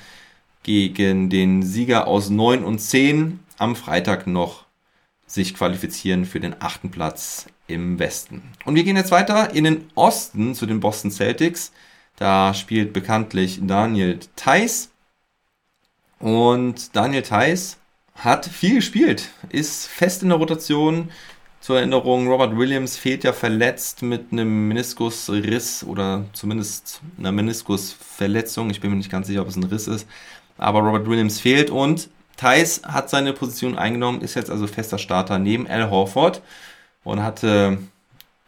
[0.64, 4.66] gegen den Sieger aus 9 und 10 am Freitag noch
[5.26, 8.44] sich qualifizieren für den achten Platz im Westen.
[8.66, 11.72] Und wir gehen jetzt weiter in den Osten zu den Boston Celtics.
[12.18, 14.92] Da spielt bekanntlich Daniel Theiss.
[16.20, 17.78] Und Daniel Theiss
[18.16, 21.10] hat viel gespielt, ist fest in der Rotation,
[21.62, 28.72] zur Erinnerung, Robert Williams fehlt ja verletzt mit einem Meniskusriss oder zumindest einer Meniskusverletzung.
[28.72, 30.08] Ich bin mir nicht ganz sicher, ob es ein Riss ist.
[30.58, 35.38] Aber Robert Williams fehlt und Thais hat seine Position eingenommen, ist jetzt also fester Starter
[35.38, 36.42] neben Al Horford
[37.04, 37.78] und hatte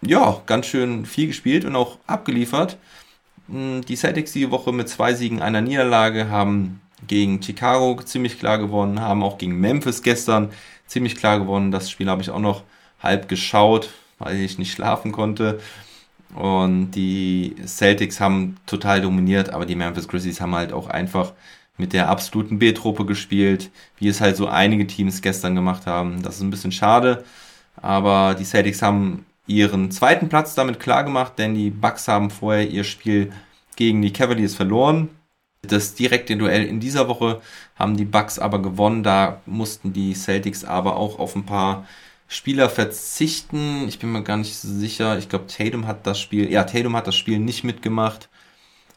[0.01, 2.77] ja ganz schön viel gespielt und auch abgeliefert.
[3.47, 9.01] Die Celtics die Woche mit zwei Siegen, einer Niederlage haben gegen Chicago ziemlich klar gewonnen,
[9.01, 10.49] haben auch gegen Memphis gestern
[10.87, 11.71] ziemlich klar gewonnen.
[11.71, 12.63] Das Spiel habe ich auch noch
[13.01, 13.89] halb geschaut,
[14.19, 15.59] weil ich nicht schlafen konnte.
[16.35, 21.33] Und die Celtics haben total dominiert, aber die Memphis Grizzlies haben halt auch einfach
[21.77, 26.21] mit der absoluten B-Truppe gespielt, wie es halt so einige Teams gestern gemacht haben.
[26.21, 27.23] Das ist ein bisschen schade,
[27.75, 32.69] aber die Celtics haben ihren zweiten Platz damit klar gemacht, denn die Bucks haben vorher
[32.69, 33.31] ihr Spiel
[33.75, 35.09] gegen die Cavaliers verloren.
[35.65, 37.41] Das direkte Duell in dieser Woche
[37.75, 39.01] haben die Bucks aber gewonnen.
[39.01, 41.87] Da mussten die Celtics aber auch auf ein paar
[42.27, 43.87] Spieler verzichten.
[43.87, 45.17] Ich bin mir gar nicht sicher.
[45.17, 48.27] Ich glaube, Tatum hat das Spiel, ja, Tatum hat das Spiel nicht mitgemacht,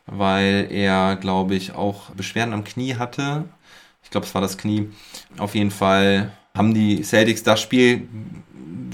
[0.07, 3.44] weil er, glaube ich, auch Beschwerden am Knie hatte.
[4.02, 4.90] Ich glaube, es war das Knie.
[5.38, 8.09] Auf jeden Fall haben die Celtics das Spiel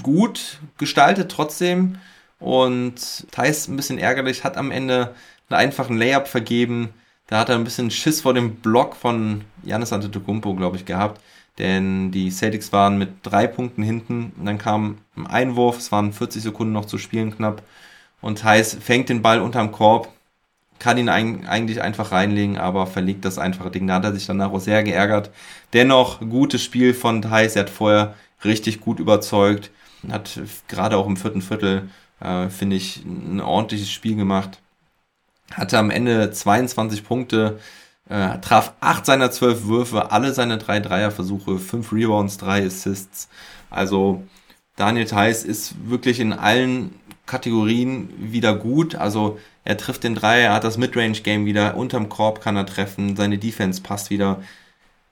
[0.03, 1.97] gut gestaltet trotzdem.
[2.39, 5.15] Und Thais ein bisschen ärgerlich, hat am Ende
[5.49, 6.89] einen einfachen Layup vergeben.
[7.27, 11.19] Da hat er ein bisschen Schiss vor dem Block von Janis Antetokounmpo, glaube ich, gehabt
[11.57, 16.13] denn die Celtics waren mit drei Punkten hinten und dann kam ein Einwurf, es waren
[16.13, 17.61] 40 Sekunden noch zu spielen knapp
[18.21, 20.09] und Heiß fängt den Ball unterm Korb,
[20.79, 23.87] kann ihn eigentlich einfach reinlegen, aber verlegt das einfache Ding.
[23.87, 25.29] Da hat er sich danach auch sehr geärgert.
[25.71, 29.71] Dennoch gutes Spiel von Heiß, er hat vorher richtig gut überzeugt,
[30.09, 34.59] hat gerade auch im vierten Viertel, äh, finde ich, ein ordentliches Spiel gemacht.
[35.53, 37.59] Hatte am Ende 22 Punkte,
[38.09, 43.29] äh, traf acht seiner zwölf Würfe, alle seine drei Dreierversuche, fünf Rebounds, drei Assists.
[43.69, 44.23] Also
[44.75, 48.95] Daniel Theiss ist wirklich in allen Kategorien wieder gut.
[48.95, 53.15] Also er trifft den Dreier, er hat das Midrange-Game wieder, unterm Korb kann er treffen,
[53.15, 54.41] seine Defense passt wieder.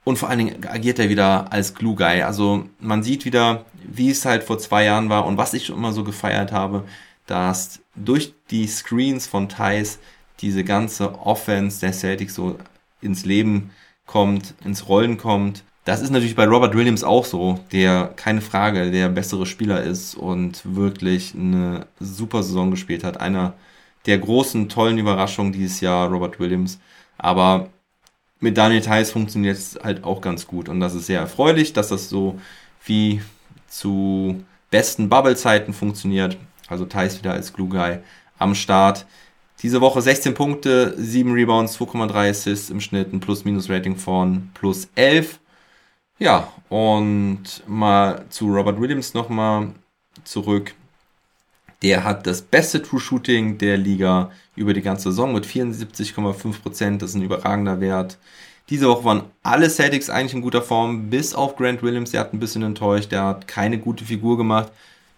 [0.03, 2.23] Und vor allen Dingen agiert er wieder als Glue Guy.
[2.23, 5.77] Also man sieht wieder, wie es halt vor zwei Jahren war und was ich schon
[5.77, 6.85] immer so gefeiert habe,
[7.27, 9.99] dass durch die Screens von Thais
[10.41, 12.57] diese ganze Offense der Celtics so
[13.01, 13.71] ins Leben
[14.05, 15.63] kommt, ins Rollen kommt.
[15.85, 20.15] Das ist natürlich bei Robert Williams auch so, der keine Frage der bessere Spieler ist
[20.15, 23.19] und wirklich eine super Saison gespielt hat.
[23.19, 23.53] Einer
[24.05, 26.79] der großen, tollen Überraschungen dieses Jahr, Robert Williams.
[27.17, 27.69] Aber
[28.39, 31.89] mit Daniel Theiss funktioniert es halt auch ganz gut und das ist sehr erfreulich, dass
[31.89, 32.39] das so
[32.85, 33.21] wie
[33.67, 36.37] zu besten Bubble-Zeiten funktioniert.
[36.67, 37.99] Also Theiss wieder als Glue Guy
[38.37, 39.05] am Start.
[39.61, 45.39] Diese Woche 16 Punkte, 7 Rebounds, 2,3 Assists im Schnitt, ein Plus-Minus-Rating von plus 11.
[46.17, 49.69] Ja, und mal zu Robert Williams nochmal
[50.23, 50.73] zurück.
[51.83, 56.97] Der hat das beste True Shooting der Liga über die ganze Saison mit 74,5%.
[56.97, 58.17] Das ist ein überragender Wert.
[58.69, 62.11] Diese Woche waren alle Celtics eigentlich in guter Form, bis auf Grant Williams.
[62.11, 63.11] Der hat ein bisschen enttäuscht.
[63.11, 64.71] Der hat keine gute Figur gemacht.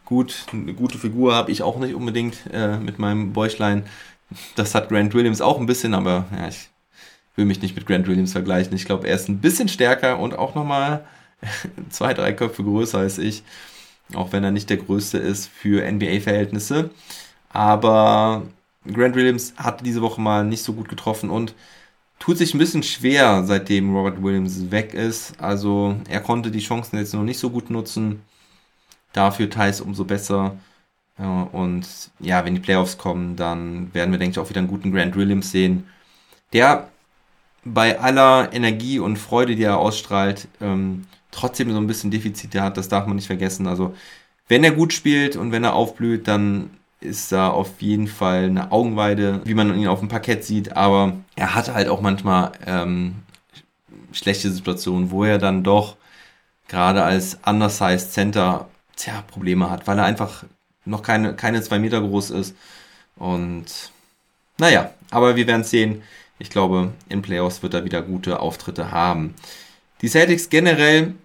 [0.06, 3.84] Gut, eine gute Figur habe ich auch nicht unbedingt äh, mit meinem Bäuchlein.
[4.56, 6.70] Das hat Grant Williams auch ein bisschen, aber ja, ich
[7.36, 8.76] will mich nicht mit Grant Williams vergleichen.
[8.76, 11.06] Ich glaube, er ist ein bisschen stärker und auch nochmal
[11.90, 13.44] zwei, drei Köpfe größer als ich.
[14.14, 16.90] Auch wenn er nicht der größte ist für NBA-Verhältnisse.
[17.50, 18.44] Aber
[18.92, 21.56] Grant Williams hat diese Woche mal nicht so gut getroffen und
[22.20, 25.40] tut sich ein bisschen schwer, seitdem Robert Williams weg ist.
[25.40, 28.22] Also er konnte die Chancen jetzt noch nicht so gut nutzen.
[29.14, 30.58] Dafür teils umso besser
[31.18, 31.86] Und
[32.20, 35.16] ja, wenn die Playoffs kommen, dann werden wir, denke ich, auch wieder einen guten Grant
[35.16, 35.88] Williams sehen,
[36.54, 36.90] der
[37.64, 42.78] bei aller Energie und Freude, die er ausstrahlt, ähm, trotzdem so ein bisschen Defizite hat.
[42.78, 43.68] Das darf man nicht vergessen.
[43.68, 43.96] Also,
[44.48, 48.72] wenn er gut spielt und wenn er aufblüht, dann ist da auf jeden Fall eine
[48.72, 50.76] Augenweide, wie man ihn auf dem Parkett sieht.
[50.76, 53.16] Aber er hat halt auch manchmal ähm,
[54.12, 55.96] schlechte Situationen, wo er dann doch
[56.68, 60.46] gerade als undersized Center tja, Probleme hat, weil er einfach
[60.86, 62.56] noch keine, keine zwei Meter groß ist.
[63.16, 63.92] Und
[64.58, 66.04] naja, aber wir werden sehen.
[66.40, 69.36] Ich glaube, in Playoffs wird er wieder gute Auftritte haben.
[70.02, 71.16] Die Celtics generell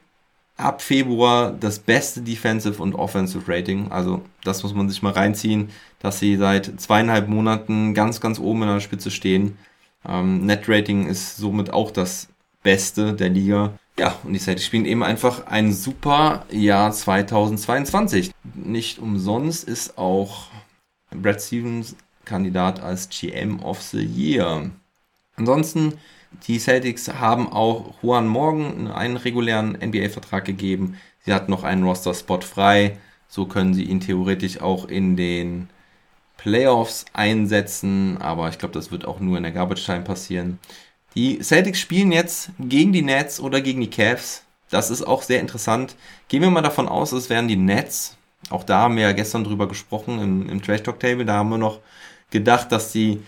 [0.57, 3.91] ab Februar das beste Defensive und Offensive Rating.
[3.91, 8.63] Also das muss man sich mal reinziehen, dass sie seit zweieinhalb Monaten ganz, ganz oben
[8.63, 9.57] in der Spitze stehen.
[10.07, 12.29] Ähm, Net Rating ist somit auch das
[12.63, 13.73] Beste der Liga.
[13.99, 18.31] Ja, und die Celtics spielen eben einfach ein super Jahr 2022.
[18.55, 20.47] Nicht umsonst ist auch
[21.11, 24.71] Brad Stevens Kandidat als GM of the Year.
[25.35, 25.95] Ansonsten
[26.47, 30.97] die Celtics haben auch Juan Morgan einen regulären NBA-Vertrag gegeben.
[31.25, 32.99] Sie hatten noch einen Roster-Spot frei.
[33.29, 35.69] So können sie ihn theoretisch auch in den
[36.37, 38.19] Playoffs einsetzen.
[38.19, 40.59] Aber ich glaube, das wird auch nur in der Garbage Time passieren.
[41.19, 44.45] Die Celtics spielen jetzt gegen die Nets oder gegen die Cavs.
[44.71, 45.97] Das ist auch sehr interessant.
[46.29, 48.17] Gehen wir mal davon aus, es wären die Nets.
[48.51, 51.25] Auch da haben wir ja gestern drüber gesprochen im, im Trash Talk Table.
[51.25, 51.81] Da haben wir noch
[52.31, 53.21] gedacht, dass die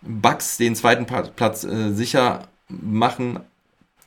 [0.00, 3.40] Bucks den zweiten Platz äh, sicher machen.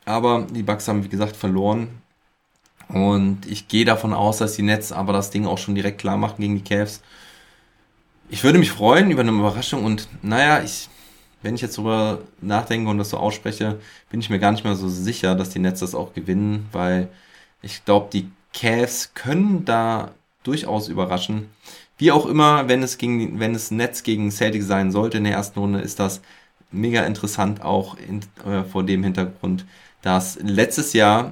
[0.05, 1.89] Aber die Bucks haben, wie gesagt, verloren.
[2.87, 6.15] Und ich gehe davon aus, dass die Nets aber das Ding auch schon direkt klar
[6.15, 7.01] machen gegen die Cavs.
[8.29, 10.87] Ich würde mich freuen über eine Überraschung und naja, ich,
[11.47, 13.79] wenn ich jetzt darüber nachdenke und das so ausspreche,
[14.09, 17.07] bin ich mir gar nicht mehr so sicher, dass die Nets das auch gewinnen, weil
[17.61, 20.11] ich glaube, die Cavs können da
[20.43, 21.47] durchaus überraschen.
[21.97, 25.33] Wie auch immer, wenn es gegen, wenn es Netz gegen Celtics sein sollte in der
[25.33, 26.19] ersten Runde, ist das
[26.69, 29.65] mega interessant auch in, äh, vor dem Hintergrund,
[30.01, 31.31] dass letztes Jahr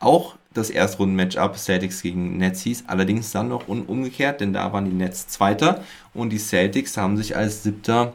[0.00, 4.94] auch das Erstrunden-Matchup Celtics gegen Nets hieß, allerdings dann noch umgekehrt, denn da waren die
[4.94, 8.12] Nets Zweiter und die Celtics haben sich als Siebter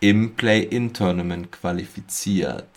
[0.00, 2.68] im Play-In-Tournament qualifiziert.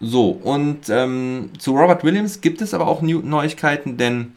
[0.00, 4.32] So, und ähm, zu Robert Williams gibt es aber auch Neuigkeiten, denn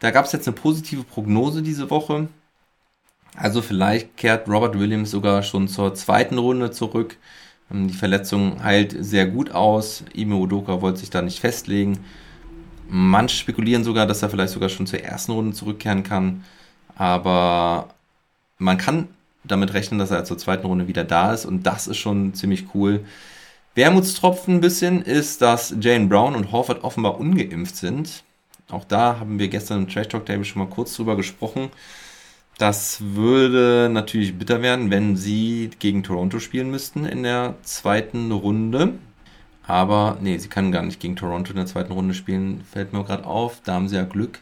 [0.00, 2.28] da gab es jetzt eine positive Prognose diese Woche.
[3.36, 7.16] Also vielleicht kehrt Robert Williams sogar schon zur zweiten Runde zurück.
[7.70, 10.04] Ähm, die Verletzung heilt sehr gut aus.
[10.14, 11.98] Ime Udoka wollte sich da nicht festlegen.
[12.88, 16.44] Manche spekulieren sogar, dass er vielleicht sogar schon zur ersten Runde zurückkehren kann.
[16.96, 17.88] Aber
[18.58, 19.08] man kann
[19.46, 21.44] damit rechnen, dass er zur zweiten Runde wieder da ist.
[21.44, 23.04] Und das ist schon ziemlich cool.
[23.74, 28.24] Wermutstropfen ein bisschen ist, dass Jane Brown und Horford offenbar ungeimpft sind.
[28.70, 31.70] Auch da haben wir gestern im Trash Talk Table schon mal kurz drüber gesprochen.
[32.58, 38.94] Das würde natürlich bitter werden, wenn sie gegen Toronto spielen müssten in der zweiten Runde.
[39.66, 42.64] Aber nee, sie kann gar nicht gegen Toronto in der zweiten Runde spielen.
[42.72, 43.60] Fällt mir gerade auf.
[43.62, 44.40] Da haben sie ja Glück.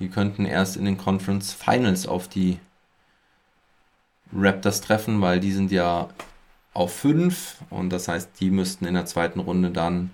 [0.00, 2.58] Die könnten erst in den Conference Finals auf die
[4.34, 6.08] Raptors treffen, weil die sind ja
[6.74, 10.10] auf 5 und das heißt, die müssten in der zweiten Runde dann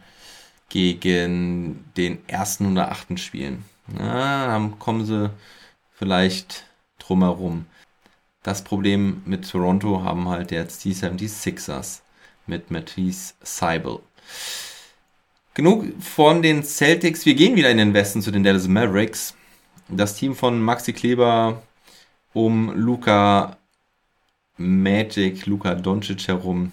[0.69, 3.65] gegen den ersten oder achten spielen.
[3.87, 5.31] Na, dann kommen sie
[5.93, 6.67] vielleicht
[6.99, 7.67] drumherum.
[8.43, 12.01] Das Problem mit Toronto haben halt jetzt die 76ers
[12.47, 14.01] mit Matisse Seibel.
[15.55, 17.27] Genug von den Celtics.
[17.27, 19.35] Wir gehen wieder in den Westen zu den Dallas Mavericks.
[19.89, 21.63] Das Team von Maxi Kleber
[22.33, 23.58] um Luca
[24.59, 26.73] Magic, Luca Doncic herum.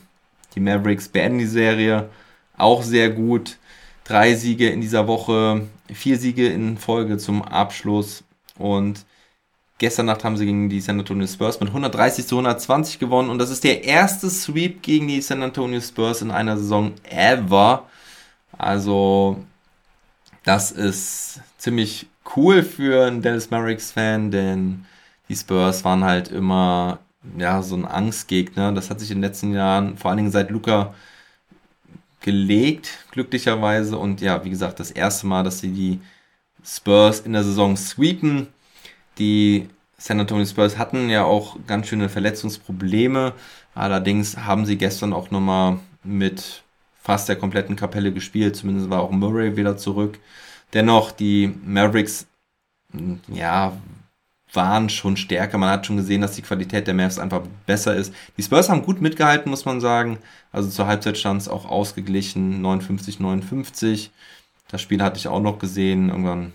[0.56, 2.10] Die Mavericks beenden die Serie
[2.58, 3.58] auch sehr gut.
[4.04, 8.24] Drei Siege in dieser Woche, vier Siege in Folge zum Abschluss.
[8.58, 9.06] Und
[9.78, 13.30] gestern Nacht haben sie gegen die San Antonio Spurs mit 130 zu 120 gewonnen.
[13.30, 17.88] Und das ist der erste Sweep gegen die San Antonio Spurs in einer Saison ever.
[18.58, 19.44] Also,
[20.44, 24.86] das ist ziemlich cool für einen Dennis Mavericks-Fan, denn
[25.28, 27.00] die Spurs waren halt immer
[27.38, 28.72] ja, so ein Angstgegner.
[28.72, 30.94] Das hat sich in den letzten Jahren, vor allen Dingen seit Luca
[32.22, 33.98] gelegt, glücklicherweise.
[33.98, 36.00] Und ja, wie gesagt, das erste Mal, dass sie die
[36.64, 38.48] Spurs in der Saison sweepen.
[39.20, 43.34] Die San Antonio Spurs hatten ja auch ganz schöne Verletzungsprobleme.
[43.76, 46.64] Allerdings haben sie gestern auch nochmal mit
[47.02, 48.56] fast der kompletten Kapelle gespielt.
[48.56, 50.20] Zumindest war auch Murray wieder zurück.
[50.74, 52.26] Dennoch, die Mavericks,
[53.28, 53.74] ja,
[54.56, 55.58] waren schon stärker.
[55.58, 58.14] Man hat schon gesehen, dass die Qualität der Mavs einfach besser ist.
[58.38, 60.20] Die Spurs haben gut mitgehalten, muss man sagen.
[60.52, 64.12] Also zur Halbzeit stand es auch ausgeglichen, 59, 59.
[64.70, 66.10] Das Spiel hatte ich auch noch gesehen.
[66.10, 66.54] Irgendwann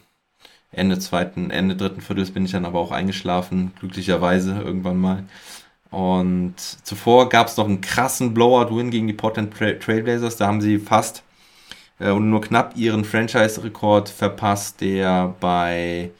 [0.73, 5.25] Ende zweiten, Ende dritten Viertels bin ich dann aber auch eingeschlafen, glücklicherweise irgendwann mal.
[5.91, 10.37] Und zuvor gab es noch einen krassen Blowout-Win gegen die Portland Trailblazers.
[10.37, 11.25] Da haben sie fast
[11.99, 16.11] äh, und nur knapp ihren Franchise-Rekord verpasst, der bei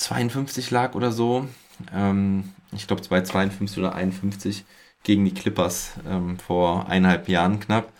[0.00, 1.46] 52 lag oder so.
[1.94, 4.64] Ähm, ich glaube, bei 52 oder 51
[5.02, 7.92] gegen die Clippers ähm, vor eineinhalb Jahren knapp.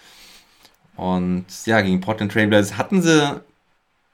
[0.97, 3.41] Und ja, gegen Portland Trailblazers hatten sie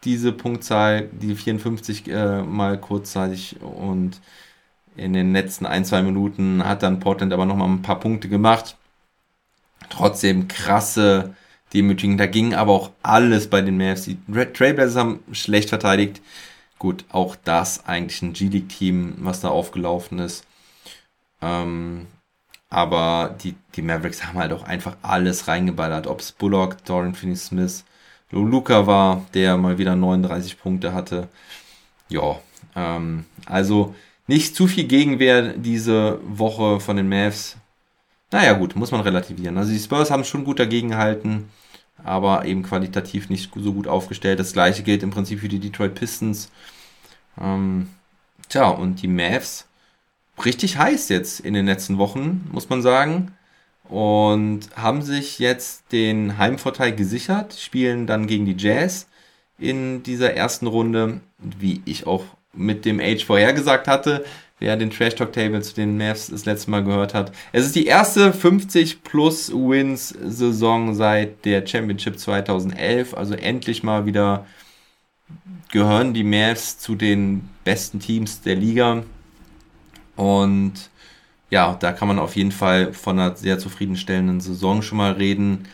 [0.04, 4.20] diese Punktzahl, die 54 äh, mal kurzzeitig und
[4.96, 8.76] in den letzten ein, zwei Minuten hat dann Portland aber nochmal ein paar Punkte gemacht.
[9.90, 11.34] Trotzdem krasse
[11.74, 12.18] Demütigung.
[12.18, 14.02] Da ging aber auch alles bei den Mavs.
[14.02, 16.22] Die Trailblazers haben schlecht verteidigt.
[16.78, 20.46] Gut, auch das eigentlich ein G-League-Team, was da aufgelaufen ist.
[21.40, 22.06] Ähm,
[22.68, 26.06] aber die, die Mavericks haben halt auch einfach alles reingeballert.
[26.06, 27.84] Ob es Bullock, Dorian Finney-Smith,
[28.30, 31.28] Luca war, der mal wieder 39 Punkte hatte.
[32.08, 32.40] Ja,
[32.74, 33.94] ähm, also
[34.26, 37.56] nicht zu viel Gegenwehr diese Woche von den Mavs.
[38.32, 39.56] Naja, gut, muss man relativieren.
[39.56, 41.48] Also die Spurs haben schon gut dagegen gehalten,
[42.04, 44.38] aber eben qualitativ nicht so gut aufgestellt.
[44.38, 46.50] Das gleiche gilt im Prinzip für die Detroit Pistons.
[47.40, 47.88] Ähm,
[48.48, 49.66] tja, und die Mavs
[50.44, 53.32] richtig heiß jetzt in den letzten Wochen, muss man sagen.
[53.88, 59.06] Und haben sich jetzt den Heimvorteil gesichert, spielen dann gegen die Jazz
[59.58, 64.24] in dieser ersten Runde, wie ich auch mit dem Age vorhergesagt hatte,
[64.58, 67.32] wer den Trash Talk Table zu den Mavs das letzte Mal gehört hat.
[67.52, 74.06] Es ist die erste 50 plus Wins Saison seit der Championship 2011, also endlich mal
[74.06, 74.46] wieder
[75.70, 79.02] gehören die Mavs zu den besten Teams der Liga.
[80.14, 80.90] Und
[81.50, 85.68] ja, da kann man auf jeden Fall von einer sehr zufriedenstellenden Saison schon mal reden,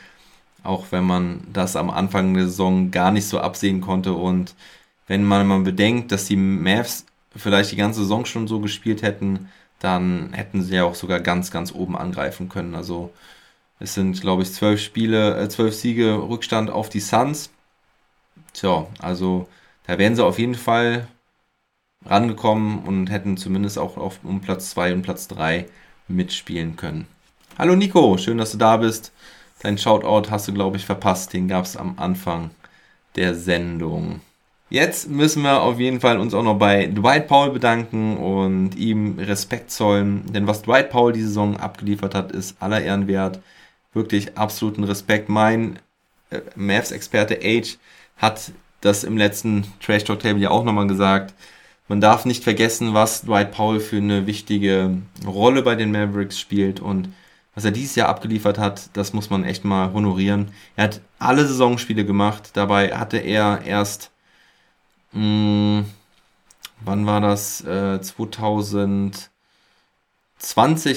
[0.62, 4.12] auch wenn man das am Anfang der Saison gar nicht so absehen konnte.
[4.12, 4.54] Und
[5.06, 9.48] wenn man mal bedenkt, dass die Mavs vielleicht die ganze Saison schon so gespielt hätten,
[9.78, 12.74] dann hätten sie ja auch sogar ganz, ganz oben angreifen können.
[12.74, 13.12] Also
[13.80, 17.50] es sind, glaube ich, zwölf Spiele, äh, zwölf Siege Rückstand auf die Suns.
[18.52, 19.48] Tja, also
[19.86, 21.08] da wären sie auf jeden Fall
[22.04, 25.66] rangekommen und hätten zumindest auch auf, um Platz 2 und Platz 3
[26.08, 27.06] mitspielen können.
[27.58, 29.12] Hallo Nico, schön, dass du da bist.
[29.62, 31.32] Dein Shoutout hast du, glaube ich, verpasst.
[31.32, 32.50] Den gab es am Anfang
[33.16, 34.20] der Sendung.
[34.72, 39.18] Jetzt müssen wir auf jeden Fall uns auch noch bei Dwight Powell bedanken und ihm
[39.18, 40.32] Respekt zollen.
[40.32, 43.40] Denn was Dwight Powell die Saison abgeliefert hat, ist aller Ehren wert.
[43.92, 45.28] Wirklich absoluten Respekt.
[45.28, 45.78] Mein
[46.30, 47.76] äh, Mavs-Experte Age
[48.16, 51.34] hat das im letzten Trash Talk Table ja auch nochmal gesagt.
[51.86, 56.80] Man darf nicht vergessen, was Dwight Powell für eine wichtige Rolle bei den Mavericks spielt
[56.80, 57.12] und
[57.54, 60.50] was er dieses Jahr abgeliefert hat, das muss man echt mal honorieren.
[60.76, 62.52] Er hat alle Saisonspiele gemacht.
[62.54, 64.11] Dabei hatte er erst
[65.12, 65.84] Mh, hm,
[66.84, 67.60] wann war das?
[67.62, 69.30] Äh, 2020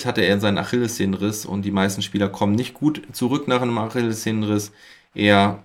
[0.06, 4.72] hatte er seinen Achillessehnenriss und die meisten Spieler kommen nicht gut zurück nach einem Achillessehnenriss.
[5.14, 5.64] Er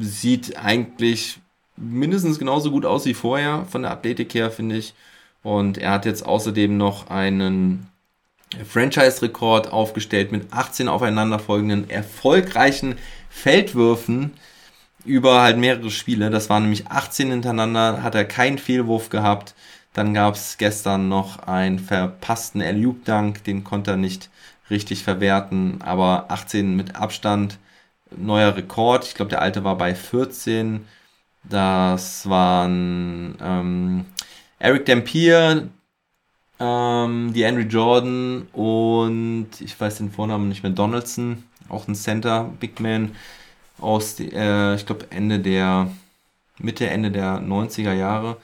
[0.00, 1.38] sieht eigentlich
[1.76, 4.94] mindestens genauso gut aus wie vorher von der Athletik her, finde ich.
[5.42, 7.88] Und er hat jetzt außerdem noch einen
[8.66, 12.96] Franchise-Rekord aufgestellt mit 18 aufeinanderfolgenden erfolgreichen
[13.30, 14.32] Feldwürfen
[15.08, 16.30] über halt mehrere Spiele.
[16.30, 19.54] Das waren nämlich 18 hintereinander, hat er keinen Fehlwurf gehabt.
[19.94, 24.30] Dann gab es gestern noch einen verpassten Alley-Oop-Dunk, den konnte er nicht
[24.70, 27.58] richtig verwerten, aber 18 mit Abstand,
[28.16, 29.06] neuer Rekord.
[29.06, 30.86] Ich glaube, der alte war bei 14.
[31.44, 34.04] Das waren ähm,
[34.58, 35.68] Eric Dampier,
[36.60, 42.52] ähm, die Andrew Jordan und ich weiß den Vornamen nicht mehr, Donaldson, auch ein Center,
[42.60, 43.12] Big Man
[43.80, 45.90] aus, äh, ich glaube, Ende der,
[46.58, 48.36] Mitte, Ende der 90er Jahre.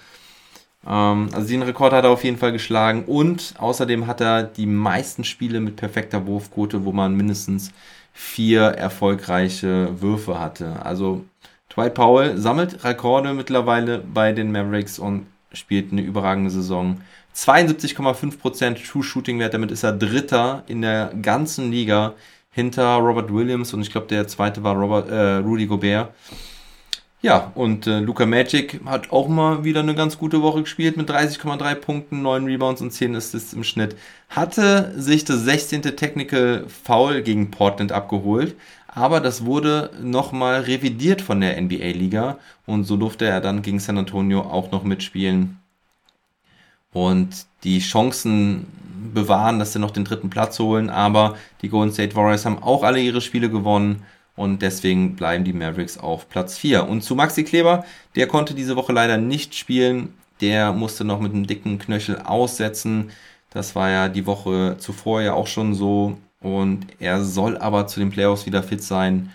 [0.86, 4.66] Ähm, also den Rekord hat er auf jeden Fall geschlagen und außerdem hat er die
[4.66, 7.72] meisten Spiele mit perfekter Wurfquote, wo man mindestens
[8.12, 10.84] vier erfolgreiche Würfe hatte.
[10.84, 11.24] Also
[11.74, 17.00] Dwight Powell sammelt Rekorde mittlerweile bei den Mavericks und spielt eine überragende Saison.
[17.34, 22.14] 72,5% True Shooting Wert, damit ist er Dritter in der ganzen Liga
[22.54, 26.10] hinter Robert Williams und ich glaube, der zweite war Robert, äh, Rudy Gobert.
[27.20, 31.10] Ja, und äh, Luca Magic hat auch mal wieder eine ganz gute Woche gespielt mit
[31.10, 33.96] 30,3 Punkten, 9 Rebounds und 10 Assists im Schnitt.
[34.28, 35.82] Hatte sich das 16.
[35.96, 38.54] Technical Foul gegen Portland abgeholt,
[38.88, 43.96] aber das wurde nochmal revidiert von der NBA-Liga und so durfte er dann gegen San
[43.96, 45.58] Antonio auch noch mitspielen.
[46.92, 48.66] Und die Chancen
[49.12, 50.90] bewahren, dass sie noch den dritten Platz holen.
[50.90, 54.04] Aber die Golden State Warriors haben auch alle ihre Spiele gewonnen
[54.36, 56.88] Und deswegen bleiben die Mavericks auf Platz 4.
[56.88, 57.84] Und zu Maxi Kleber,
[58.16, 60.14] der konnte diese Woche leider nicht spielen.
[60.40, 63.10] Der musste noch mit einem dicken Knöchel aussetzen.
[63.50, 66.18] Das war ja die Woche zuvor ja auch schon so.
[66.40, 69.30] Und er soll aber zu den Playoffs wieder fit sein.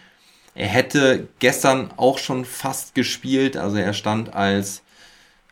[0.56, 3.56] Er hätte gestern auch schon fast gespielt.
[3.56, 4.84] Also er stand als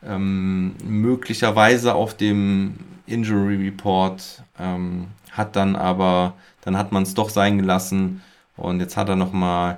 [0.07, 7.29] ähm, möglicherweise auf dem Injury Report, ähm, hat dann aber, dann hat man es doch
[7.29, 8.21] sein gelassen
[8.55, 9.77] und jetzt hat er nochmal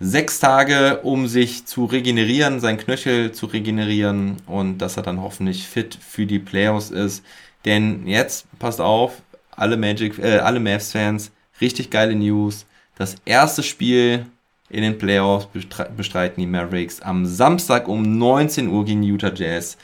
[0.00, 5.66] sechs Tage, um sich zu regenerieren, sein Knöchel zu regenerieren und dass er dann hoffentlich
[5.66, 7.24] fit für die Playoffs ist.
[7.64, 12.66] Denn jetzt, passt auf, alle Magic, äh, alle Mavs-Fans, richtig geile News.
[12.96, 14.26] Das erste Spiel
[14.72, 15.48] in den Playoffs
[15.96, 19.76] bestreiten die Mavericks am Samstag um 19 Uhr gegen Utah Jazz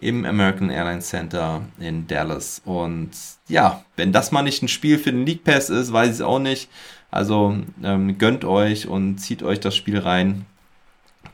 [0.00, 2.62] im American Airlines Center in Dallas.
[2.64, 3.10] Und
[3.48, 6.20] ja, wenn das mal nicht ein Spiel für den League Pass ist, weiß ich es
[6.22, 6.70] auch nicht.
[7.10, 10.46] Also ähm, gönnt euch und zieht euch das Spiel rein.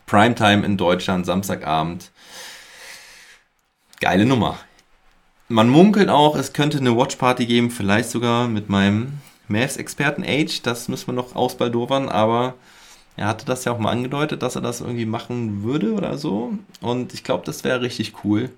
[0.06, 2.10] Primetime in Deutschland, Samstagabend.
[4.00, 4.58] Geile Nummer.
[5.46, 10.62] Man munkelt auch, es könnte eine Watchparty geben, vielleicht sogar mit meinem Mavs-Experten Age.
[10.62, 12.54] Das müssen wir noch ausbaldowern, aber
[13.18, 16.52] er hatte das ja auch mal angedeutet, dass er das irgendwie machen würde oder so.
[16.80, 18.50] Und ich glaube, das wäre richtig cool.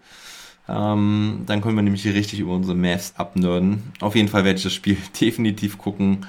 [0.69, 3.93] Ähm, dann können wir nämlich richtig über unsere Mavs abnörden.
[4.01, 6.27] Auf jeden Fall werde ich das Spiel definitiv gucken.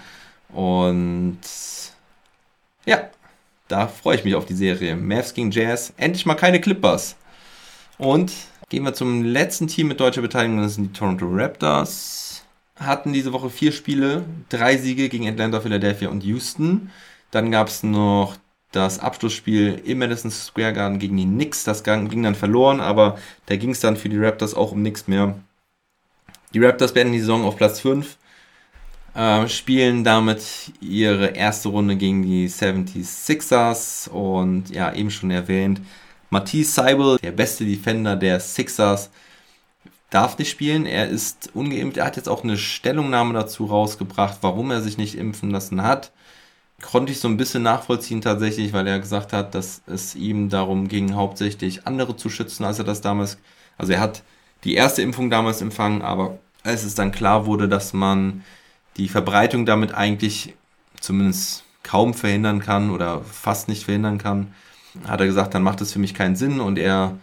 [0.48, 1.40] Und
[2.86, 3.10] ja,
[3.68, 4.96] da freue ich mich auf die Serie.
[4.96, 5.94] Mavs gegen Jazz.
[5.98, 7.18] Endlich mal keine Clippers.
[7.98, 8.32] Und
[8.70, 10.62] gehen wir zum letzten Team mit deutscher Beteiligung.
[10.62, 12.46] Das sind die Toronto Raptors.
[12.78, 16.90] Hatten diese Woche vier Spiele, drei Siege gegen Atlanta, Philadelphia und Houston.
[17.32, 18.36] Dann gab es noch
[18.72, 21.64] das Abschlussspiel im Madison Square Garden gegen die Knicks.
[21.64, 23.18] Das ging dann verloren, aber
[23.48, 25.36] da ging es dann für die Raptors auch um nichts mehr.
[26.54, 28.18] Die Raptors beenden die Saison auf Platz 5
[29.14, 30.44] äh, spielen damit
[30.80, 35.82] ihre erste Runde gegen die 76ers und ja, eben schon erwähnt,
[36.30, 39.10] Matisse Seibel, der beste Defender der Sixers,
[40.10, 40.86] darf nicht spielen.
[40.86, 41.98] Er ist ungeimpft.
[41.98, 46.12] Er hat jetzt auch eine Stellungnahme dazu rausgebracht, warum er sich nicht impfen lassen hat.
[46.82, 50.88] Konnte ich so ein bisschen nachvollziehen tatsächlich, weil er gesagt hat, dass es ihm darum
[50.88, 53.38] ging, hauptsächlich andere zu schützen, als er das damals,
[53.78, 54.24] also er hat
[54.64, 58.44] die erste Impfung damals empfangen, aber als es dann klar wurde, dass man
[58.98, 60.54] die Verbreitung damit eigentlich
[61.00, 64.54] zumindest kaum verhindern kann oder fast nicht verhindern kann,
[65.08, 67.18] hat er gesagt, dann macht es für mich keinen Sinn und er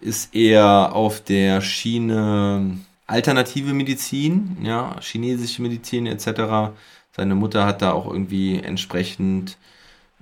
[0.00, 6.72] ist eher auf der Schiene alternative Medizin, ja, chinesische Medizin etc.
[7.14, 9.58] Seine Mutter hat da auch irgendwie entsprechend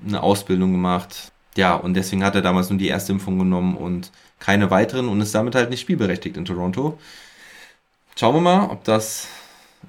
[0.06, 1.32] eine Ausbildung gemacht.
[1.56, 5.20] Ja, und deswegen hat er damals nur die erste Impfung genommen und keine weiteren und
[5.20, 6.98] ist damit halt nicht spielberechtigt in Toronto.
[8.16, 9.28] Schauen wir mal, ob das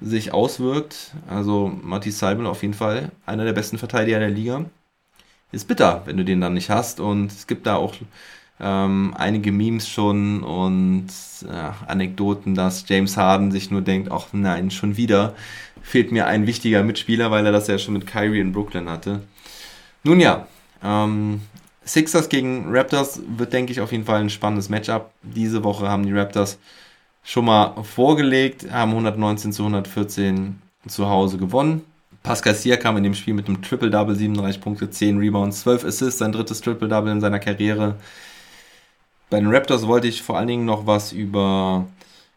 [0.00, 1.12] sich auswirkt.
[1.28, 4.64] Also Matthias Seibel auf jeden Fall einer der besten Verteidiger der Liga.
[5.50, 7.00] Ist bitter, wenn du den dann nicht hast.
[7.00, 7.94] Und es gibt da auch
[8.60, 11.08] ähm, einige Memes schon und
[11.46, 15.34] ja, Anekdoten, dass James Harden sich nur denkt, ach nein, schon wieder
[15.82, 19.22] fehlt mir ein wichtiger Mitspieler, weil er das ja schon mit Kyrie in Brooklyn hatte.
[20.04, 20.46] Nun ja,
[20.82, 21.42] ähm,
[21.84, 25.10] Sixers gegen Raptors wird, denke ich, auf jeden Fall ein spannendes Matchup.
[25.22, 26.58] Diese Woche haben die Raptors
[27.24, 31.82] schon mal vorgelegt, haben 119 zu 114 zu Hause gewonnen.
[32.22, 36.30] Pascal kam in dem Spiel mit einem Triple-Double, 37 Punkte, 10 Rebounds, 12 Assists, sein
[36.30, 37.96] drittes Triple-Double in seiner Karriere.
[39.28, 41.86] Bei den Raptors wollte ich vor allen Dingen noch was über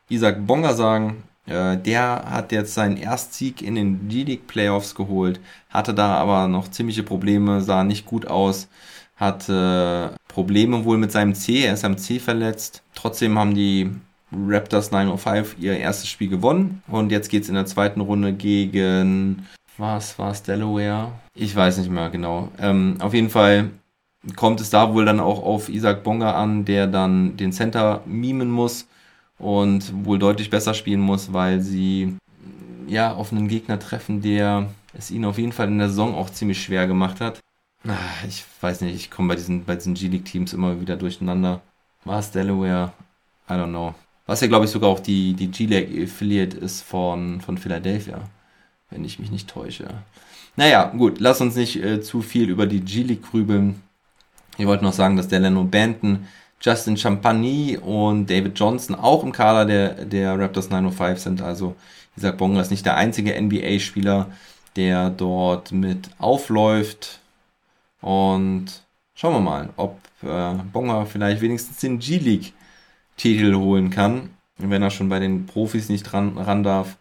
[0.09, 1.23] Isaac Bonga sagen.
[1.45, 5.39] Äh, der hat jetzt seinen Erstsieg in den G-League Playoffs geholt,
[5.69, 8.67] hatte da aber noch ziemliche Probleme, sah nicht gut aus,
[9.15, 12.81] hatte Probleme wohl mit seinem C, er ist am C verletzt.
[12.93, 13.91] Trotzdem haben die
[14.31, 16.83] Raptors 905 ihr erstes Spiel gewonnen.
[16.87, 19.47] Und jetzt geht es in der zweiten Runde gegen.
[19.77, 20.43] Was war es?
[20.43, 21.11] Delaware?
[21.33, 22.49] Ich weiß nicht mehr genau.
[22.59, 23.69] Ähm, auf jeden Fall
[24.35, 28.49] kommt es da wohl dann auch auf Isaac Bonga an, der dann den Center mimen
[28.49, 28.87] muss
[29.39, 32.15] und wohl deutlich besser spielen muss, weil sie
[32.87, 36.29] ja auf einen Gegner treffen, der es ihnen auf jeden Fall in der Saison auch
[36.29, 37.39] ziemlich schwer gemacht hat.
[37.87, 41.61] Ah, ich weiß nicht, ich komme bei diesen, bei diesen G-League-Teams immer wieder durcheinander.
[42.03, 42.93] War es Delaware?
[43.49, 43.93] I don't know.
[44.25, 48.21] Was ja, glaube ich, sogar auch die, die G-League Affiliate ist von, von Philadelphia,
[48.89, 49.87] wenn ich mich nicht täusche.
[50.55, 53.81] Naja, gut, lass uns nicht äh, zu viel über die G-League grübeln.
[54.57, 56.25] Ich wollte noch sagen, dass der Leno Banton,
[56.61, 61.41] Justin Champagny und David Johnson auch im Kader der, der Raptors 905 sind.
[61.41, 61.75] Also
[62.17, 64.27] Isaac Bonga ist nicht der einzige NBA-Spieler,
[64.75, 67.19] der dort mit aufläuft.
[68.01, 68.65] Und
[69.13, 72.53] schauen wir mal, ob äh, Bonga vielleicht wenigstens den G-League
[73.17, 76.97] Titel holen kann, wenn er schon bei den Profis nicht ran, ran darf.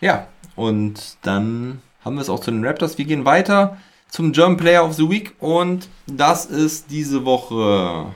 [0.00, 0.26] Ja,
[0.56, 2.98] und dann haben wir es auch zu den Raptors.
[2.98, 3.78] Wir gehen weiter
[4.08, 8.14] zum German Player of the Week und das ist diese Woche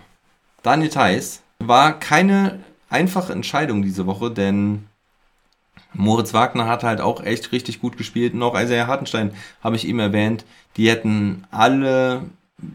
[0.64, 1.42] Daniel Theiss.
[1.60, 2.58] War keine
[2.88, 4.86] einfache Entscheidung diese Woche, denn
[5.92, 8.32] Moritz Wagner hat halt auch echt richtig gut gespielt.
[8.32, 10.44] Und auch Isaiah Hartenstein habe ich eben erwähnt.
[10.76, 12.22] Die hätten alle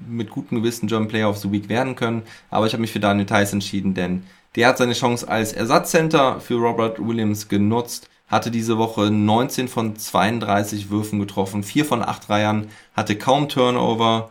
[0.08, 2.22] mit gutem Gewissen German Player of the Week werden können.
[2.52, 4.24] Aber ich habe mich für Daniel Theiss entschieden, denn
[4.56, 8.08] der hat seine Chance als Ersatzcenter für Robert Williams genutzt.
[8.28, 14.30] Hatte diese Woche 19 von 32 Würfen getroffen, 4 von 8 Reihern, hatte kaum Turnover.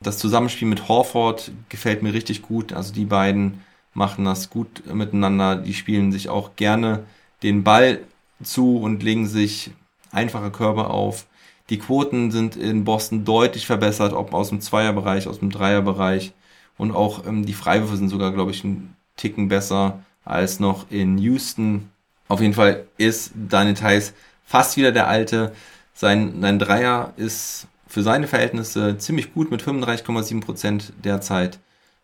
[0.00, 2.72] Das Zusammenspiel mit Horford gefällt mir richtig gut.
[2.72, 3.62] Also die beiden
[3.94, 5.56] machen das gut miteinander.
[5.56, 7.04] Die spielen sich auch gerne
[7.42, 8.00] den Ball
[8.42, 9.70] zu und legen sich
[10.12, 11.26] einfache Körper auf.
[11.70, 16.32] Die Quoten sind in Boston deutlich verbessert, ob aus dem Zweierbereich, aus dem Dreierbereich.
[16.78, 21.18] Und auch ähm, die Freiwürfe sind sogar, glaube ich, ein Ticken besser als noch in
[21.18, 21.90] Houston.
[22.28, 24.12] Auf jeden Fall ist Daniel Theiss
[24.44, 25.52] fast wieder der alte.
[25.94, 27.66] Sein, sein Dreier ist
[27.96, 31.58] für seine Verhältnisse ziemlich gut mit 35,7% derzeit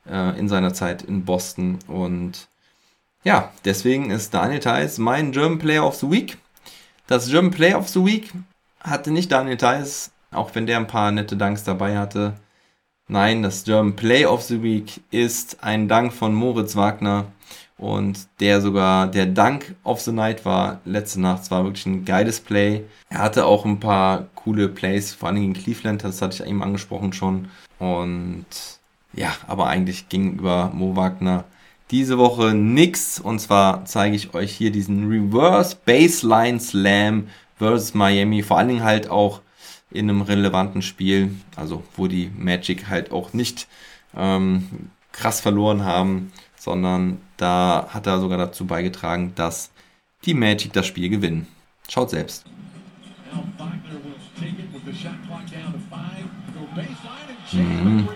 [0.09, 1.80] äh, in seiner Zeit in Boston.
[1.86, 2.49] Und
[3.24, 6.38] ja, deswegen ist Daniel Theiss mein German Player of the Week.
[7.09, 8.32] Das German Player of the Week
[8.80, 12.38] hatte nicht Daniel Theiss, auch wenn der ein paar nette Danks dabei hatte.
[13.07, 17.26] Nein, das German Play of the Week ist ein Dank von Moritz Wagner
[17.83, 21.43] und der sogar der Dank of the Night war letzte Nacht.
[21.43, 22.85] Es war wirklich ein geiles Play.
[23.11, 26.62] Er hatte auch ein paar coole Plays, vor allem gegen Cleveland, das hatte ich eben
[26.62, 27.49] angesprochen schon.
[27.80, 28.47] Und
[29.14, 31.43] ja, aber eigentlich ging über Mo Wagner
[31.91, 33.18] diese Woche nix.
[33.18, 37.26] Und zwar zeige ich euch hier diesen Reverse Baseline Slam
[37.57, 38.45] versus Miami.
[38.45, 39.41] Vor allen Dingen halt auch
[39.91, 43.66] in einem relevanten Spiel, also wo die Magic halt auch nicht
[44.16, 44.68] ähm,
[45.11, 49.72] krass verloren haben, sondern da hat er sogar dazu beigetragen, dass
[50.24, 51.48] die Magic das Spiel gewinnen.
[51.88, 52.44] Schaut selbst.
[57.52, 58.08] Mhm.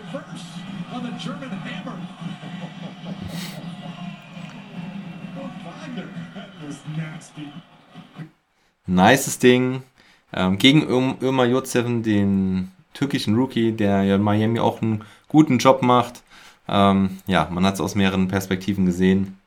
[8.86, 9.82] Nices Ding.
[10.32, 10.82] Ähm, gegen
[11.20, 16.22] Ömer Yotseven, den türkischen Rookie, der ja in Miami auch einen guten Job macht.
[16.68, 19.38] Ähm, ja, man hat es aus mehreren Perspektiven gesehen.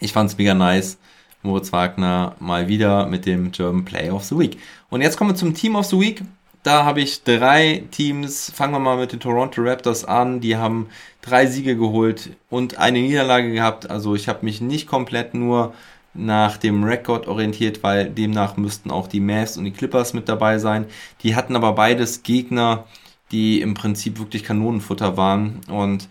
[0.00, 0.98] Ich fand es mega nice.
[1.42, 4.58] Moritz Wagner mal wieder mit dem German Play of the Week.
[4.88, 6.22] Und jetzt kommen wir zum Team of the Week.
[6.62, 8.50] Da habe ich drei Teams.
[8.54, 10.40] Fangen wir mal mit den Toronto Raptors an.
[10.40, 10.88] Die haben
[11.20, 13.90] drei Siege geholt und eine Niederlage gehabt.
[13.90, 15.74] Also ich habe mich nicht komplett nur
[16.14, 20.58] nach dem Rekord orientiert, weil demnach müssten auch die Mavs und die Clippers mit dabei
[20.58, 20.86] sein.
[21.22, 22.84] Die hatten aber beides Gegner,
[23.30, 26.08] die im Prinzip wirklich Kanonenfutter waren und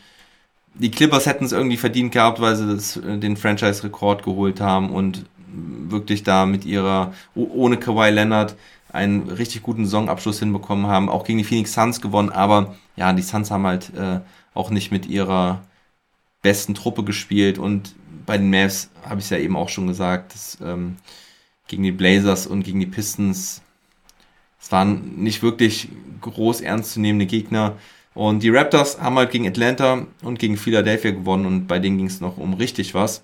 [0.76, 4.90] die Clippers hätten es irgendwie verdient gehabt, weil sie das, äh, den Franchise-Rekord geholt haben
[4.92, 8.56] und wirklich da mit ihrer, ohne Kawhi Leonard,
[8.90, 13.24] einen richtig guten Saisonabschluss hinbekommen haben, auch gegen die Phoenix Suns gewonnen, aber ja, die
[13.24, 14.20] Suns haben halt äh,
[14.54, 15.64] auch nicht mit ihrer
[16.44, 17.96] besten Truppe gespielt und
[18.26, 20.98] bei den Mavs habe ich es ja eben auch schon gesagt, dass, ähm,
[21.68, 23.62] gegen die Blazers und gegen die Pistons,
[24.62, 25.90] es waren nicht wirklich
[26.22, 27.78] groß ernstzunehmende Gegner.
[28.14, 32.08] Und die Raptors haben halt gegen Atlanta und gegen Philadelphia gewonnen und bei denen ging
[32.08, 33.24] es noch um richtig was.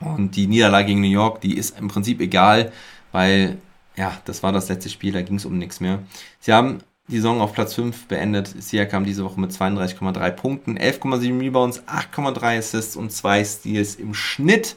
[0.00, 2.72] Und die Niederlage gegen New York, die ist im Prinzip egal,
[3.12, 3.58] weil
[3.96, 6.00] ja, das war das letzte Spiel, da ging es um nichts mehr.
[6.40, 8.48] Sie haben die Saison auf Platz 5 beendet.
[8.58, 14.76] Siakam diese Woche mit 32,3 Punkten, 11,7 Rebounds, 8,3 Assists und 2 Steals im Schnitt.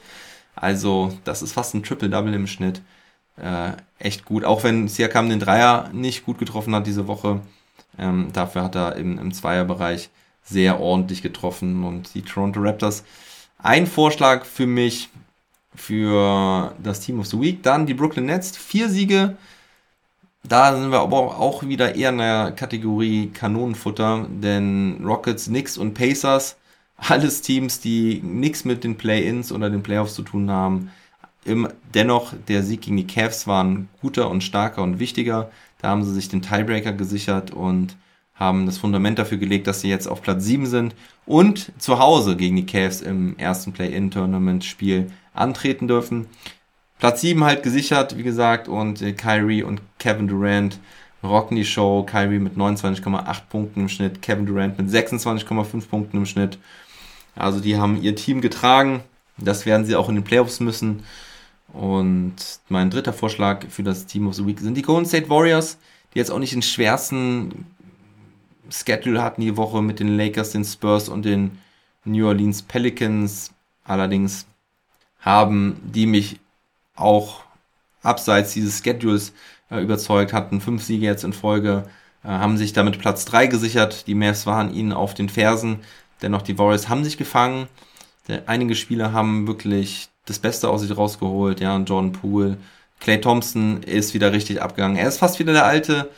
[0.55, 2.81] Also, das ist fast ein Triple-Double im Schnitt.
[3.37, 4.43] Äh, echt gut.
[4.43, 7.41] Auch wenn Siakam den Dreier nicht gut getroffen hat diese Woche.
[7.97, 10.09] Ähm, dafür hat er im, im Zweierbereich
[10.43, 11.83] sehr ordentlich getroffen.
[11.83, 13.03] Und die Toronto Raptors,
[13.57, 15.09] ein Vorschlag für mich
[15.75, 17.61] für das Team of the Week.
[17.63, 19.37] Dann die Brooklyn Nets, vier Siege,
[20.47, 25.93] da sind wir aber auch wieder eher in der Kategorie Kanonenfutter, denn Rockets, Knicks und
[25.93, 26.55] Pacers,
[26.95, 30.91] alles Teams, die nichts mit den Play-Ins oder den Playoffs zu tun haben.
[31.93, 35.49] Dennoch, der Sieg gegen die Cavs war ein guter und starker und wichtiger.
[35.81, 37.95] Da haben sie sich den Tiebreaker gesichert und
[38.35, 42.35] haben das Fundament dafür gelegt, dass sie jetzt auf Platz 7 sind und zu Hause
[42.35, 46.27] gegen die Cavs im ersten Play-In-Tournament-Spiel antreten dürfen.
[46.99, 50.79] Platz 7 halt gesichert, wie gesagt, und äh, Kyrie und Kevin Durant
[51.23, 52.03] rocken die Show.
[52.03, 56.57] Kyrie mit 29,8 Punkten im Schnitt, Kevin Durant mit 26,5 Punkten im Schnitt.
[57.35, 59.01] Also die haben ihr Team getragen.
[59.37, 61.03] Das werden sie auch in den Playoffs müssen.
[61.77, 62.35] Und
[62.69, 65.77] mein dritter Vorschlag für das Team of the Week sind die Golden State Warriors,
[66.13, 67.67] die jetzt auch nicht den schwersten
[68.71, 71.59] Schedule hatten die Woche mit den Lakers, den Spurs und den
[72.03, 73.51] New Orleans Pelicans.
[73.83, 74.47] Allerdings
[75.19, 76.39] haben die mich
[76.95, 77.43] auch
[78.01, 79.33] abseits dieses Schedules
[79.69, 81.83] äh, überzeugt, hatten fünf Siege jetzt in Folge,
[82.23, 84.07] äh, haben sich damit Platz 3 gesichert.
[84.07, 85.81] Die Mavs waren ihnen auf den Fersen.
[86.23, 87.67] Dennoch, die Warriors haben sich gefangen.
[88.47, 91.59] Einige Spieler haben wirklich das Beste aus sich rausgeholt.
[91.59, 92.57] Ja, Jordan Poole.
[92.99, 94.97] Clay Thompson ist wieder richtig abgegangen.
[94.97, 96.09] Er ist fast wieder der alte.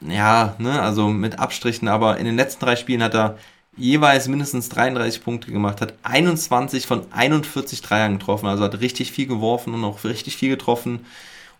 [0.00, 3.38] Ja, ne, also mit Abstrichen, aber in den letzten drei Spielen hat er
[3.76, 9.26] jeweils mindestens 33 Punkte gemacht, hat 21 von 41 Dreiern getroffen, also hat richtig viel
[9.26, 11.06] geworfen und auch richtig viel getroffen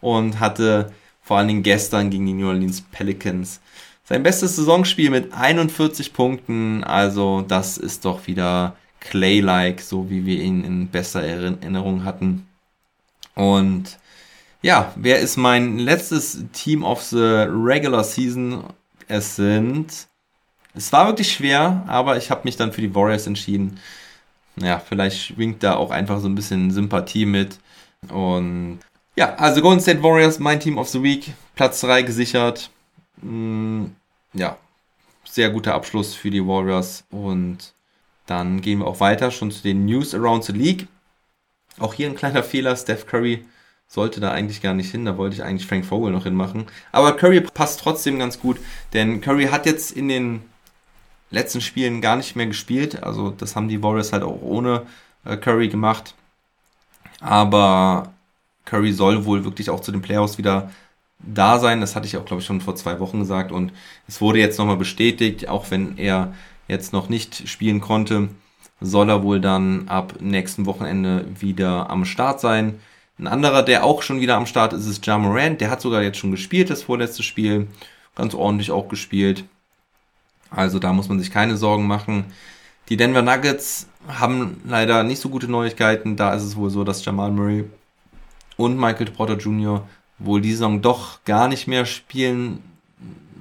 [0.00, 3.60] und hatte vor allen Dingen gestern gegen die New Orleans Pelicans
[4.08, 8.76] sein bestes Saisonspiel mit 41 Punkten, also das ist doch wieder
[9.10, 12.46] Clay-like, so wie wir ihn in besser Erinnerung hatten.
[13.34, 13.98] Und
[14.62, 18.64] ja, wer ist mein letztes Team of the Regular Season?
[19.08, 20.08] Es sind.
[20.74, 23.78] Es war wirklich schwer, aber ich habe mich dann für die Warriors entschieden.
[24.56, 27.58] Ja, vielleicht schwingt da auch einfach so ein bisschen Sympathie mit.
[28.08, 28.80] Und
[29.14, 32.70] ja, also Golden State Warriors, mein Team of the Week, Platz 3 gesichert.
[33.22, 33.86] Mm,
[34.34, 34.58] ja,
[35.24, 37.04] sehr guter Abschluss für die Warriors.
[37.10, 37.72] Und
[38.26, 40.88] dann gehen wir auch weiter schon zu den News around the League.
[41.78, 42.76] Auch hier ein kleiner Fehler.
[42.76, 43.44] Steph Curry
[43.86, 45.04] sollte da eigentlich gar nicht hin.
[45.04, 46.66] Da wollte ich eigentlich Frank Vogel noch hinmachen.
[46.92, 48.58] Aber Curry passt trotzdem ganz gut,
[48.92, 50.42] denn Curry hat jetzt in den
[51.30, 53.02] letzten Spielen gar nicht mehr gespielt.
[53.02, 54.82] Also das haben die Warriors halt auch ohne
[55.24, 56.14] äh, Curry gemacht.
[57.20, 58.12] Aber
[58.64, 60.70] Curry soll wohl wirklich auch zu den Playoffs wieder
[61.18, 61.80] da sein.
[61.80, 63.52] Das hatte ich auch, glaube ich, schon vor zwei Wochen gesagt.
[63.52, 63.72] Und
[64.08, 66.34] es wurde jetzt nochmal bestätigt, auch wenn er
[66.68, 68.28] jetzt noch nicht spielen konnte,
[68.80, 72.78] soll er wohl dann ab nächsten Wochenende wieder am Start sein.
[73.18, 75.60] Ein anderer, der auch schon wieder am Start ist, ist Ja Morant.
[75.60, 77.68] Der hat sogar jetzt schon gespielt, das vorletzte Spiel.
[78.14, 79.44] Ganz ordentlich auch gespielt.
[80.50, 82.26] Also da muss man sich keine Sorgen machen.
[82.88, 86.16] Die Denver Nuggets haben leider nicht so gute Neuigkeiten.
[86.16, 87.64] Da ist es wohl so, dass Jamal Murray
[88.56, 89.86] und Michael Porter Jr.
[90.18, 92.62] wohl die Saison doch gar nicht mehr spielen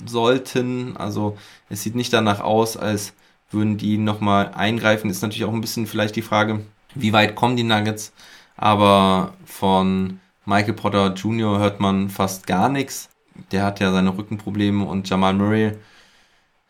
[0.05, 0.97] sollten.
[0.97, 1.37] Also
[1.69, 3.13] es sieht nicht danach aus, als
[3.51, 5.09] würden die nochmal eingreifen.
[5.09, 8.13] Ist natürlich auch ein bisschen vielleicht die Frage, wie weit kommen die Nuggets?
[8.57, 11.59] Aber von Michael Porter Jr.
[11.59, 13.09] hört man fast gar nichts.
[13.51, 15.73] Der hat ja seine Rückenprobleme und Jamal Murray,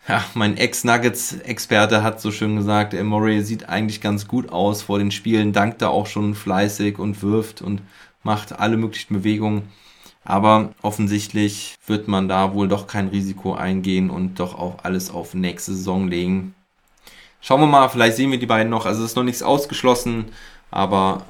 [0.07, 5.09] ja, mein Ex-Nuggets-Experte hat so schön gesagt, Murray sieht eigentlich ganz gut aus vor den
[5.09, 7.81] Spielen, dankt da auch schon fleißig und wirft und
[8.21, 9.69] macht alle möglichen Bewegungen.
[10.25, 15.35] Aber offensichtlich wird man da wohl doch kein Risiko eingehen und doch auch alles auf
[15.35, 16.55] nächste Saison legen.
[17.41, 18.87] Schauen wir mal, vielleicht sehen wir die beiden noch.
[18.87, 20.25] Also es ist noch nichts ausgeschlossen,
[20.71, 21.25] aber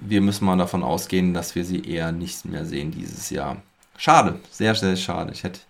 [0.00, 3.58] wir müssen mal davon ausgehen, dass wir sie eher nicht mehr sehen dieses Jahr.
[3.96, 5.30] Schade, sehr, sehr schade.
[5.32, 5.60] Ich hätte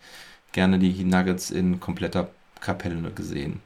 [0.52, 2.28] gerne die Nuggets in kompletter
[2.60, 3.60] Kapelle gesehen.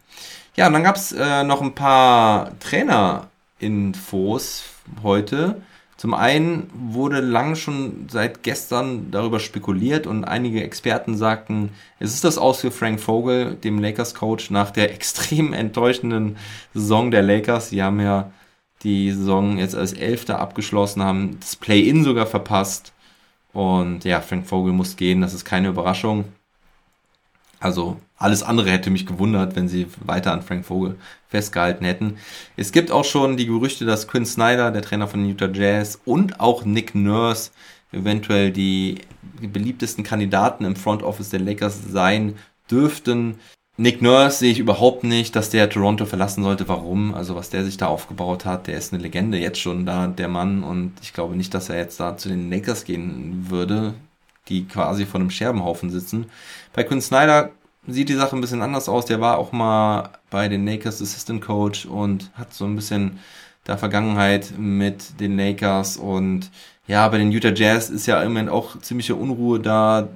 [0.57, 4.64] Ja, und dann gab es äh, noch ein paar Trainer-Infos
[5.05, 5.62] heute.
[5.99, 12.22] Zum einen wurde lang schon seit gestern darüber spekuliert und einige Experten sagten, es ist
[12.22, 16.36] das Aus für Frank Vogel, dem Lakers-Coach, nach der extrem enttäuschenden
[16.72, 17.70] Saison der Lakers.
[17.70, 18.30] Sie haben ja
[18.84, 22.92] die Saison jetzt als Elfter abgeschlossen, haben das Play-In sogar verpasst.
[23.53, 26.26] Und ja, Frank Vogel muss gehen, das ist keine Überraschung.
[27.59, 30.96] Also alles andere hätte mich gewundert, wenn sie weiter an Frank Vogel
[31.28, 32.16] festgehalten hätten.
[32.56, 36.40] Es gibt auch schon die Gerüchte, dass Quinn Snyder, der Trainer von Utah Jazz, und
[36.40, 37.50] auch Nick Nurse
[37.92, 39.00] eventuell die
[39.40, 42.34] beliebtesten Kandidaten im Front Office der Lakers sein
[42.70, 43.36] dürften.
[43.76, 46.66] Nick Nurse sehe ich überhaupt nicht, dass der Toronto verlassen sollte.
[46.66, 47.14] Warum?
[47.14, 50.26] Also was der sich da aufgebaut hat, der ist eine Legende jetzt schon da, der
[50.26, 50.64] Mann.
[50.64, 53.94] Und ich glaube nicht, dass er jetzt da zu den Lakers gehen würde,
[54.48, 56.26] die quasi vor einem Scherbenhaufen sitzen.
[56.72, 57.52] Bei Quinn Snyder
[57.89, 59.07] sieht die Sache ein bisschen anders aus.
[59.07, 63.18] Der war auch mal bei den Lakers Assistant Coach und hat so ein bisschen
[63.66, 65.97] der Vergangenheit mit den Lakers.
[65.97, 66.51] Und
[66.86, 70.09] ja, bei den Utah Jazz ist ja im Moment auch ziemliche Unruhe da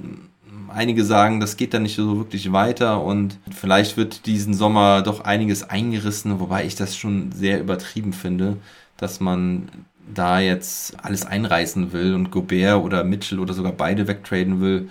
[0.69, 5.23] einige sagen, das geht dann nicht so wirklich weiter und vielleicht wird diesen Sommer doch
[5.25, 8.57] einiges eingerissen, wobei ich das schon sehr übertrieben finde,
[8.97, 9.69] dass man
[10.15, 14.89] da jetzt alles einreißen will und Gobert oder Mitchell oder sogar beide wegtraden will.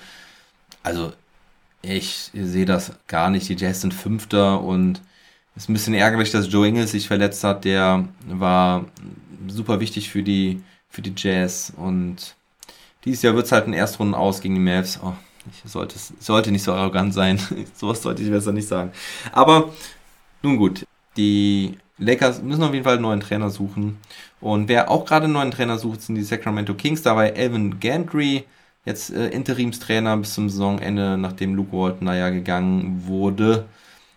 [0.84, 1.14] Also
[1.82, 3.50] ich sehe das gar nicht.
[3.50, 5.02] Die Jazz sind Fünfter und
[5.56, 7.66] es ist ein bisschen ärgerlich, dass Joe Ingles sich verletzt hat.
[7.66, 8.86] Der war
[9.48, 12.36] super wichtig für die, für die Jazz und
[13.06, 15.00] dieses Jahr wird es halt ein Erstrunden aus gegen die Mavs.
[15.04, 15.14] Oh,
[15.50, 17.40] ich sollte, sollte nicht so arrogant sein.
[17.76, 18.92] Sowas sollte ich besser nicht sagen.
[19.32, 19.72] Aber
[20.44, 20.86] nun gut,
[21.18, 23.98] die Lakers müssen auf jeden Fall einen neuen Trainer suchen.
[24.40, 27.02] Und wer auch gerade einen neuen Trainer sucht, sind die Sacramento Kings.
[27.02, 28.44] Dabei Elvin Gantry,
[28.86, 33.66] jetzt äh, Interimstrainer bis zum Saisonende, nachdem Luke Walton naja gegangen wurde.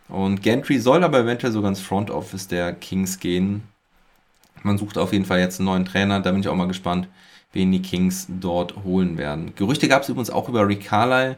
[0.08, 3.62] Und Gantry soll aber eventuell sogar ins Front Office der Kings gehen.
[4.62, 6.20] Man sucht auf jeden Fall jetzt einen neuen Trainer.
[6.20, 7.08] Da bin ich auch mal gespannt,
[7.52, 9.54] wen die Kings dort holen werden.
[9.56, 11.36] Gerüchte gab es übrigens auch über Rick Carlisle,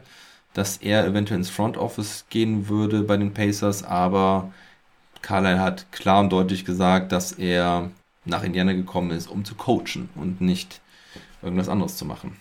[0.53, 4.51] dass er eventuell ins Front Office gehen würde bei den Pacers, aber
[5.21, 7.91] Carlyle hat klar und deutlich gesagt, dass er
[8.25, 10.81] nach Indiana gekommen ist, um zu coachen und nicht
[11.41, 12.37] irgendwas anderes zu machen.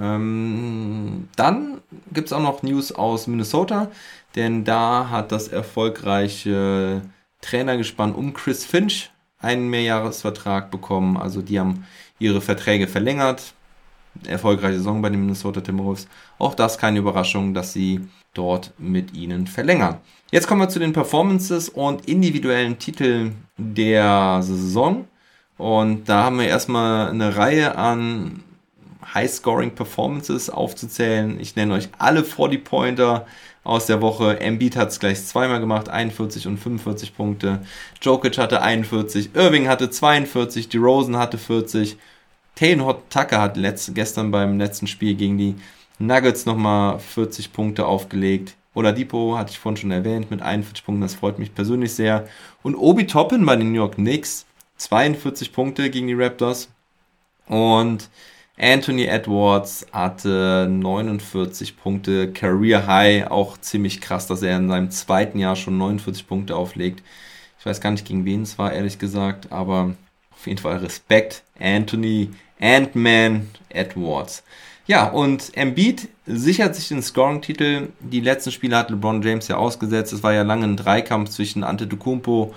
[0.00, 1.80] Ähm, dann
[2.12, 3.90] gibt es auch noch News aus Minnesota,
[4.34, 7.02] denn da hat das erfolgreiche
[7.40, 11.16] Trainergespann um Chris Finch einen Mehrjahresvertrag bekommen.
[11.16, 11.86] Also die haben
[12.18, 13.54] ihre Verträge verlängert.
[14.26, 16.08] Erfolgreiche Saison bei den Minnesota Timberwolves.
[16.38, 18.00] Auch das keine Überraschung, dass sie
[18.32, 19.98] dort mit ihnen verlängern.
[20.30, 25.06] Jetzt kommen wir zu den Performances und individuellen Titeln der Saison.
[25.58, 28.42] Und da haben wir erstmal eine Reihe an
[29.12, 31.38] High-Scoring-Performances aufzuzählen.
[31.40, 33.26] Ich nenne euch alle 40-Pointer
[33.64, 34.40] aus der Woche.
[34.40, 37.60] Embiid hat es gleich zweimal gemacht, 41 und 45 Punkte.
[38.00, 41.96] Jokic hatte 41, Irving hatte 42, DeRozan hatte 40.
[42.54, 45.56] Taylor Tucker hat letzt, gestern beim letzten Spiel gegen die
[45.98, 48.54] Nuggets nochmal 40 Punkte aufgelegt.
[48.74, 52.28] Oladipo hatte ich vorhin schon erwähnt mit 41 Punkten, das freut mich persönlich sehr.
[52.62, 54.46] Und Obi Toppin bei den New York Knicks,
[54.76, 56.68] 42 Punkte gegen die Raptors.
[57.46, 58.08] Und
[58.56, 65.38] Anthony Edwards hatte 49 Punkte, Career High, auch ziemlich krass, dass er in seinem zweiten
[65.40, 67.02] Jahr schon 49 Punkte auflegt.
[67.58, 69.94] Ich weiß gar nicht, gegen wen es war, ehrlich gesagt, aber
[70.30, 71.42] auf jeden Fall Respekt.
[71.58, 72.30] Anthony
[72.60, 74.44] Ant-Man Edwards.
[74.86, 77.88] Ja, und Embiid sichert sich den Scoring-Titel.
[78.00, 80.12] Die letzten Spiele hat LeBron James ja ausgesetzt.
[80.12, 82.54] Es war ja lange ein Dreikampf zwischen Antetokounmpo,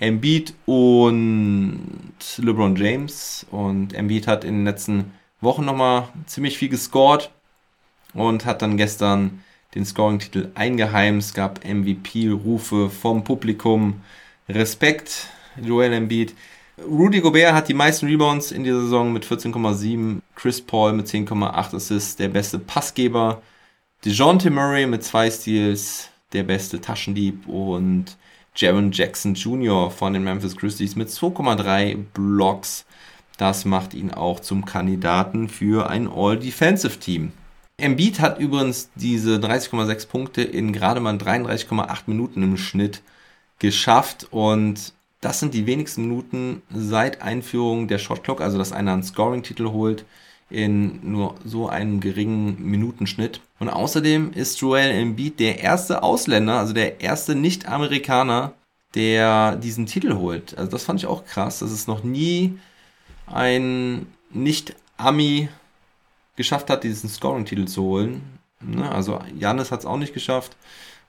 [0.00, 2.00] Embiid und
[2.38, 3.46] LeBron James.
[3.52, 7.30] Und Embiid hat in den letzten Wochen nochmal ziemlich viel gescored
[8.14, 9.42] und hat dann gestern
[9.74, 11.28] den Scoring-Titel eingeheimst.
[11.30, 14.02] Es gab MVP-Rufe vom Publikum.
[14.48, 15.28] Respekt,
[15.60, 16.34] Joel Embiid.
[16.84, 20.20] Rudy Gobert hat die meisten Rebounds in dieser Saison mit 14,7.
[20.34, 23.42] Chris Paul mit 10,8 Assists, der beste Passgeber.
[24.04, 27.46] DeJounte Murray mit zwei Steals, der beste Taschendieb.
[27.46, 28.16] Und
[28.56, 29.90] Jaron Jackson Jr.
[29.90, 32.86] von den Memphis Grizzlies mit 2,3 Blocks.
[33.40, 37.32] Das macht ihn auch zum Kandidaten für ein All-Defensive-Team.
[37.78, 43.00] Embiid hat übrigens diese 30,6 Punkte in gerade mal 33,8 Minuten im Schnitt
[43.58, 49.02] geschafft und das sind die wenigsten Minuten seit Einführung der Shotclock, also dass einer einen
[49.04, 50.04] Scoring-Titel holt
[50.50, 53.40] in nur so einem geringen Minutenschnitt.
[53.58, 58.52] Und außerdem ist Joel Embiid der erste Ausländer, also der erste Nicht-Amerikaner,
[58.94, 60.58] der diesen Titel holt.
[60.58, 62.58] Also das fand ich auch krass, dass es noch nie
[63.32, 65.48] ein Nicht-Ami
[66.36, 68.22] geschafft hat, diesen Scoring-Titel zu holen.
[68.60, 68.90] Ne?
[68.90, 70.56] Also Janis hat es auch nicht geschafft.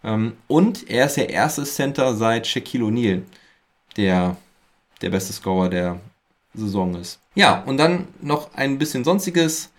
[0.04, 3.22] Ähm, und er ist der erste Center seit Shaquille O'Neal,
[3.98, 4.38] der
[5.02, 6.00] der beste Scorer der
[6.54, 7.20] Saison ist.
[7.36, 9.72] Ja, und dann noch ein bisschen sonstiges.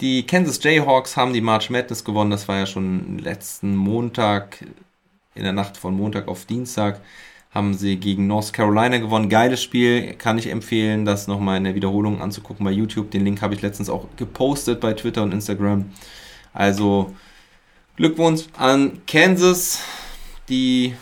[0.00, 2.30] Die Kansas Jayhawks haben die March Madness gewonnen.
[2.30, 4.64] Das war ja schon letzten Montag,
[5.34, 7.00] in der Nacht von Montag auf Dienstag
[7.52, 9.28] haben sie gegen North Carolina gewonnen.
[9.28, 13.10] Geiles Spiel, kann ich empfehlen, das nochmal in der Wiederholung anzugucken bei YouTube.
[13.10, 15.86] Den Link habe ich letztens auch gepostet bei Twitter und Instagram.
[16.52, 17.14] Also
[17.96, 19.82] Glückwunsch an Kansas,
[20.48, 20.94] die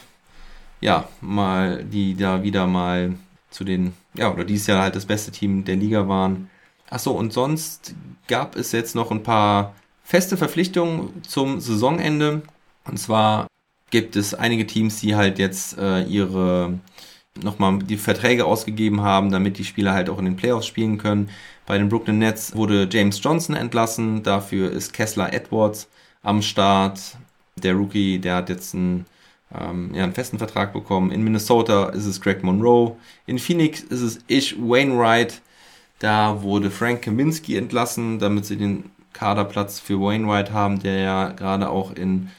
[0.80, 3.14] ja mal, die da wieder mal
[3.50, 6.48] zu den, ja, oder dieses Jahr halt das beste Team der Liga waren.
[6.88, 7.94] Achso, und sonst
[8.26, 12.42] gab es jetzt noch ein paar feste Verpflichtungen zum Saisonende.
[12.84, 13.47] Und zwar
[13.90, 16.78] gibt es einige Teams, die halt jetzt äh, ihre
[17.42, 21.30] nochmal die Verträge ausgegeben haben, damit die Spieler halt auch in den Playoffs spielen können.
[21.66, 25.88] Bei den Brooklyn Nets wurde James Johnson entlassen, dafür ist Kessler Edwards
[26.22, 27.00] am Start.
[27.56, 29.06] Der Rookie, der hat jetzt einen,
[29.54, 31.10] ähm, ja, einen festen Vertrag bekommen.
[31.10, 32.96] In Minnesota ist es Greg Monroe.
[33.26, 35.40] In Phoenix ist es Ish Wainwright.
[35.98, 41.68] Da wurde Frank Kaminski entlassen, damit sie den Kaderplatz für Wainwright haben, der ja gerade
[41.70, 42.30] auch in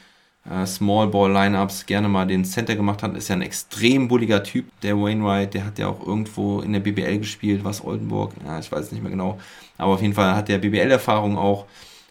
[0.50, 3.16] äh, Small Ball Lineups gerne mal den Center gemacht hat.
[3.16, 5.54] Ist ja ein extrem bulliger Typ, der Wainwright.
[5.54, 9.02] Der hat ja auch irgendwo in der BBL gespielt, was Oldenburg, ja, ich weiß nicht
[9.02, 9.38] mehr genau.
[9.78, 11.66] Aber auf jeden Fall hat der BBL-Erfahrung auch.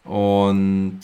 [0.05, 1.01] Und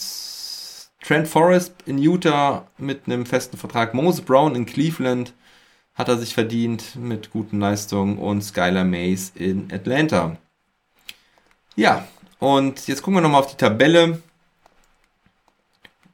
[1.03, 3.93] Trent Forrest in Utah mit einem festen Vertrag.
[3.93, 5.33] Moses Brown in Cleveland
[5.93, 8.17] hat er sich verdient mit guten Leistungen.
[8.17, 10.38] Und Skylar Mays in Atlanta.
[11.75, 12.07] Ja,
[12.39, 14.21] und jetzt gucken wir nochmal auf die Tabelle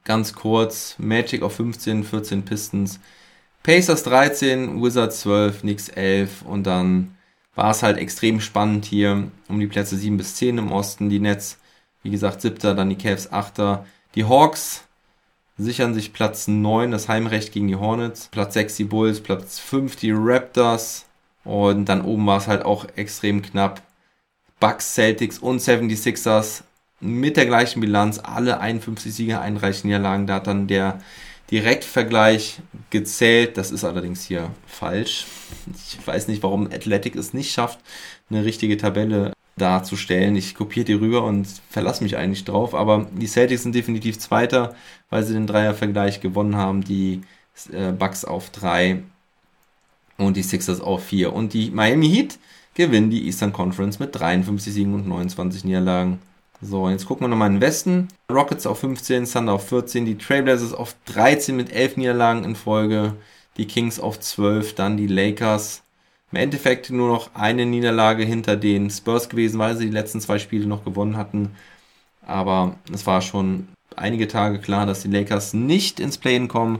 [0.04, 3.00] ganz kurz, Magic auf 15, 14 Pistons,
[3.62, 7.14] Pacers 13, Wizards 12, Knicks 11 und dann
[7.54, 11.08] war es halt extrem spannend hier um die Plätze 7 bis 10 im Osten.
[11.10, 11.58] Die Nets,
[12.02, 12.58] wie gesagt, 7.
[12.76, 13.84] Dann die Cavs 8.
[14.14, 14.84] Die Hawks
[15.58, 18.28] sichern sich Platz 9, das Heimrecht gegen die Hornets.
[18.30, 21.06] Platz 6 die Bulls, Platz 5 die Raptors.
[21.44, 23.82] Und dann oben war es halt auch extrem knapp.
[24.60, 26.62] Bucks, Celtics und 76ers
[27.02, 30.26] mit der gleichen Bilanz alle 51 Siege, 31 Niederlagen.
[30.26, 31.00] Da hat dann der
[31.50, 33.58] Direktvergleich gezählt.
[33.58, 35.26] Das ist allerdings hier falsch.
[35.76, 37.80] Ich weiß nicht, warum Athletic es nicht schafft,
[38.30, 40.36] eine richtige Tabelle darzustellen.
[40.36, 42.74] Ich kopiere die rüber und verlasse mich eigentlich drauf.
[42.74, 44.74] Aber die Celtics sind definitiv Zweiter,
[45.10, 46.82] weil sie den Dreiervergleich gewonnen haben.
[46.82, 47.22] Die
[47.72, 49.02] äh, Bucks auf 3
[50.18, 51.32] und die Sixers auf 4.
[51.32, 52.38] Und die Miami Heat
[52.74, 56.20] gewinnen die Eastern Conference mit 53 Siegen und 29 Niederlagen.
[56.64, 58.06] So, jetzt gucken wir nochmal in den Westen.
[58.30, 63.16] Rockets auf 15, Thunder auf 14, die Trailblazers auf 13 mit 11 Niederlagen in Folge,
[63.56, 65.82] die Kings auf 12, dann die Lakers.
[66.30, 70.38] Im Endeffekt nur noch eine Niederlage hinter den Spurs gewesen, weil sie die letzten zwei
[70.38, 71.50] Spiele noch gewonnen hatten.
[72.24, 76.78] Aber es war schon einige Tage klar, dass die Lakers nicht ins Play-In kommen.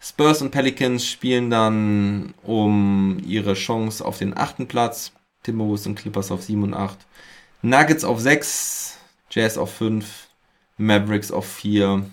[0.00, 5.10] Spurs und Pelicans spielen dann um ihre Chance auf den achten Platz.
[5.42, 6.98] Timberwolves und Clippers auf 7 und 8.
[7.62, 8.97] Nuggets auf 6,
[9.30, 10.28] Jazz auf 5,
[10.76, 12.04] Mavericks auf 4.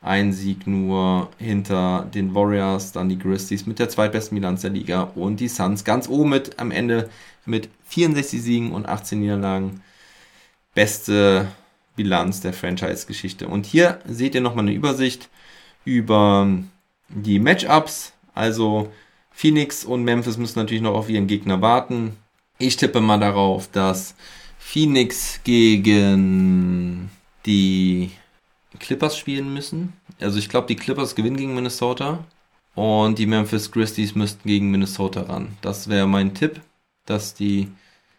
[0.00, 5.04] Ein Sieg nur hinter den Warriors, dann die Grizzlies mit der zweitbesten Bilanz der Liga
[5.14, 7.08] und die Suns ganz oben mit am Ende
[7.46, 9.82] mit 64 Siegen und 18 Niederlagen.
[10.74, 11.48] Beste
[11.96, 13.48] Bilanz der Franchise-Geschichte.
[13.48, 15.30] Und hier seht ihr nochmal eine Übersicht
[15.84, 16.48] über
[17.08, 18.12] die Matchups.
[18.34, 18.92] Also
[19.30, 22.16] Phoenix und Memphis müssen natürlich noch auf ihren Gegner warten.
[22.58, 24.14] Ich tippe mal darauf, dass
[24.66, 27.08] Phoenix gegen
[27.46, 28.10] die
[28.80, 29.92] Clippers spielen müssen.
[30.20, 32.24] Also ich glaube, die Clippers gewinnen gegen Minnesota
[32.74, 35.56] und die Memphis Grizzlies müssten gegen Minnesota ran.
[35.60, 36.60] Das wäre mein Tipp,
[37.06, 37.68] dass die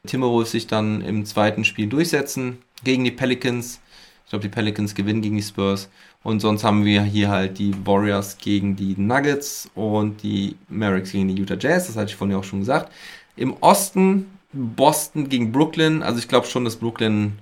[0.07, 3.81] Timberwolves sich dann im zweiten Spiel durchsetzen gegen die Pelicans.
[4.23, 5.89] Ich glaube, die Pelicans gewinnen gegen die Spurs.
[6.23, 11.27] Und sonst haben wir hier halt die Warriors gegen die Nuggets und die Mavericks gegen
[11.27, 11.87] die Utah Jazz.
[11.87, 12.93] Das hatte ich vorhin auch schon gesagt.
[13.35, 16.01] Im Osten Boston gegen Brooklyn.
[16.03, 17.33] Also ich glaube schon, dass Brooklyn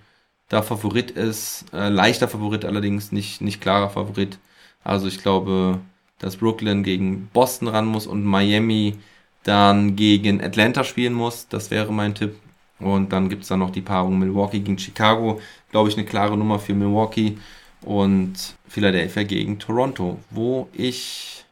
[0.49, 1.66] da Favorit ist.
[1.74, 4.39] Äh, leichter Favorit allerdings, nicht, nicht klarer Favorit.
[4.84, 5.80] Also ich glaube,
[6.20, 8.97] dass Brooklyn gegen Boston ran muss und Miami
[9.43, 11.47] dann gegen Atlanta spielen muss.
[11.49, 12.36] Das wäre mein Tipp.
[12.80, 15.39] Und dann gibt es dann noch die Paarung Milwaukee gegen Chicago.
[15.72, 17.38] Glaube ich, eine klare Nummer für Milwaukee.
[17.82, 21.45] Und Philadelphia gegen Toronto, wo ich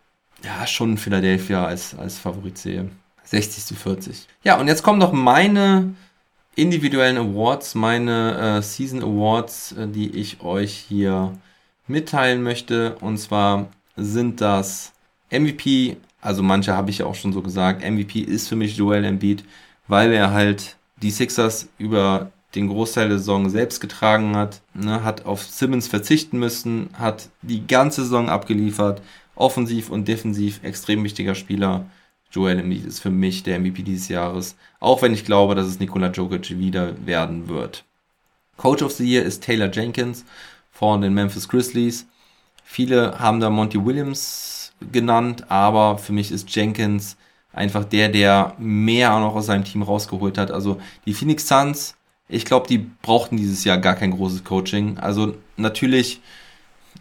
[0.43, 2.89] ja schon Philadelphia als, als Favorit sehe.
[3.31, 4.27] 60 zu 40.
[4.43, 5.95] Ja, und jetzt kommen noch meine
[6.55, 11.33] individuellen Awards, meine äh, Season Awards, äh, die ich euch hier
[11.87, 12.97] mitteilen möchte.
[12.99, 14.91] Und zwar sind das
[15.31, 19.05] MVP, also manche habe ich ja auch schon so gesagt, MVP ist für mich Joel
[19.05, 19.45] Embiid,
[19.87, 25.25] weil er halt die Sixers über den Großteil der Saison selbst getragen hat, ne, hat
[25.25, 29.01] auf Simmons verzichten müssen, hat die ganze Saison abgeliefert,
[29.35, 31.85] offensiv und defensiv extrem wichtiger Spieler.
[32.31, 35.79] Joel Embiid ist für mich der MVP dieses Jahres, auch wenn ich glaube, dass es
[35.79, 37.83] Nikola Jokic wieder werden wird.
[38.57, 40.25] Coach of the Year ist Taylor Jenkins
[40.71, 42.07] von den Memphis Grizzlies.
[42.63, 47.17] Viele haben da Monty Williams genannt, aber für mich ist Jenkins
[47.53, 50.51] einfach der, der mehr noch aus seinem Team rausgeholt hat.
[50.51, 51.95] Also die Phoenix Suns,
[52.29, 54.97] ich glaube, die brauchten dieses Jahr gar kein großes Coaching.
[54.97, 56.21] Also natürlich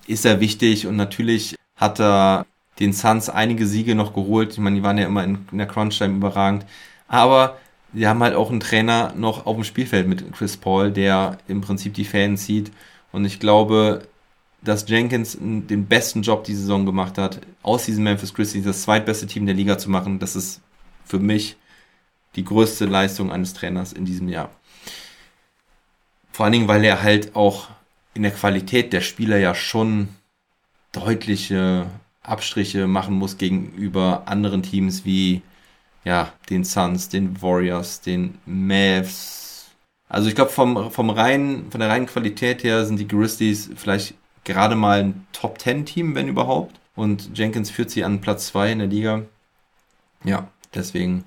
[0.07, 2.47] ist er wichtig und natürlich hat er
[2.81, 4.53] den Suns einige Siege noch geholt.
[4.53, 6.64] Ich meine, die waren ja immer in, in der Crunch-Time überragend.
[7.09, 7.59] Aber
[7.93, 11.61] sie haben halt auch einen Trainer noch auf dem Spielfeld mit Chris Paul, der im
[11.61, 12.72] Prinzip die Fans zieht.
[13.12, 14.09] Und ich glaube,
[14.62, 19.26] dass Jenkins den besten Job die Saison gemacht hat, aus diesem Memphis Grizzlies das zweitbeste
[19.26, 20.18] Team der Liga zu machen.
[20.18, 20.61] Das ist
[21.05, 21.57] für mich
[22.37, 24.51] die größte Leistung eines Trainers in diesem Jahr.
[26.33, 27.68] Vor allen Dingen, weil er halt auch
[28.14, 30.09] in der Qualität der Spieler ja schon
[30.93, 31.87] deutliche
[32.31, 35.43] Abstriche machen muss gegenüber anderen Teams wie
[36.05, 39.66] ja, den Suns, den Warriors, den Mavs.
[40.09, 44.14] Also ich glaube, vom, vom von der reinen Qualität her sind die Grizzlies vielleicht
[44.45, 46.81] gerade mal ein Top 10 Team, wenn überhaupt.
[46.97, 49.22] Und Jenkins führt sie an Platz 2 in der Liga.
[50.24, 51.24] Ja, deswegen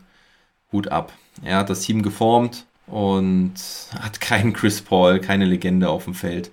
[0.72, 1.14] Hut ab.
[1.44, 3.54] Er hat das Team geformt und
[4.00, 6.52] hat keinen Chris Paul, keine Legende auf dem Feld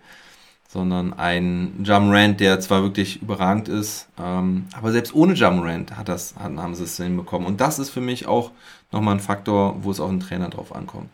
[0.73, 6.35] sondern ein Jamrand, der zwar wirklich überragend ist, ähm, aber selbst ohne Jamrand hat das,
[6.39, 7.49] haben sie es hinbekommen.
[7.49, 8.53] Und das ist für mich auch
[8.93, 11.11] nochmal ein Faktor, wo es auf den Trainer drauf ankommt.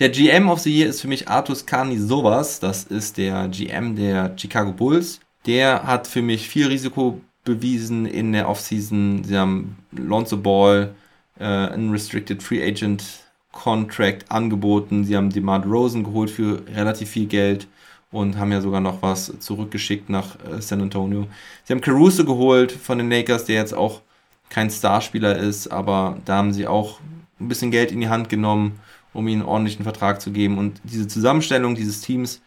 [0.00, 2.60] Der GM of the Year ist für mich Artus Kani Sowas.
[2.60, 5.20] Das ist der GM der Chicago Bulls.
[5.46, 9.24] Der hat für mich viel Risiko bewiesen in der Offseason.
[9.24, 10.94] Sie haben Lonzo Ball,
[11.38, 13.02] äh, ein Restricted Free Agent
[13.52, 15.04] Contract angeboten.
[15.04, 17.66] Sie haben DeMar Rosen geholt für relativ viel Geld
[18.12, 21.26] und haben ja sogar noch was zurückgeschickt nach äh, San Antonio.
[21.64, 24.00] Sie haben Caruso geholt von den Lakers, der jetzt auch
[24.48, 27.00] kein Starspieler ist, aber da haben sie auch
[27.38, 28.80] ein bisschen Geld in die Hand genommen,
[29.12, 30.58] um ihm einen ordentlichen Vertrag zu geben.
[30.58, 32.42] Und diese Zusammenstellung dieses Teams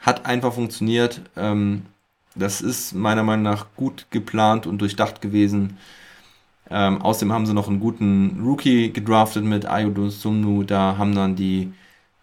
[0.00, 1.20] hat einfach funktioniert.
[1.36, 1.82] Ähm,
[2.34, 5.78] das ist meiner Meinung nach gut geplant und durchdacht gewesen.
[6.68, 10.64] Ähm, außerdem haben sie noch einen guten Rookie gedraftet mit Ayudo Sumnu.
[10.64, 11.72] Da haben dann die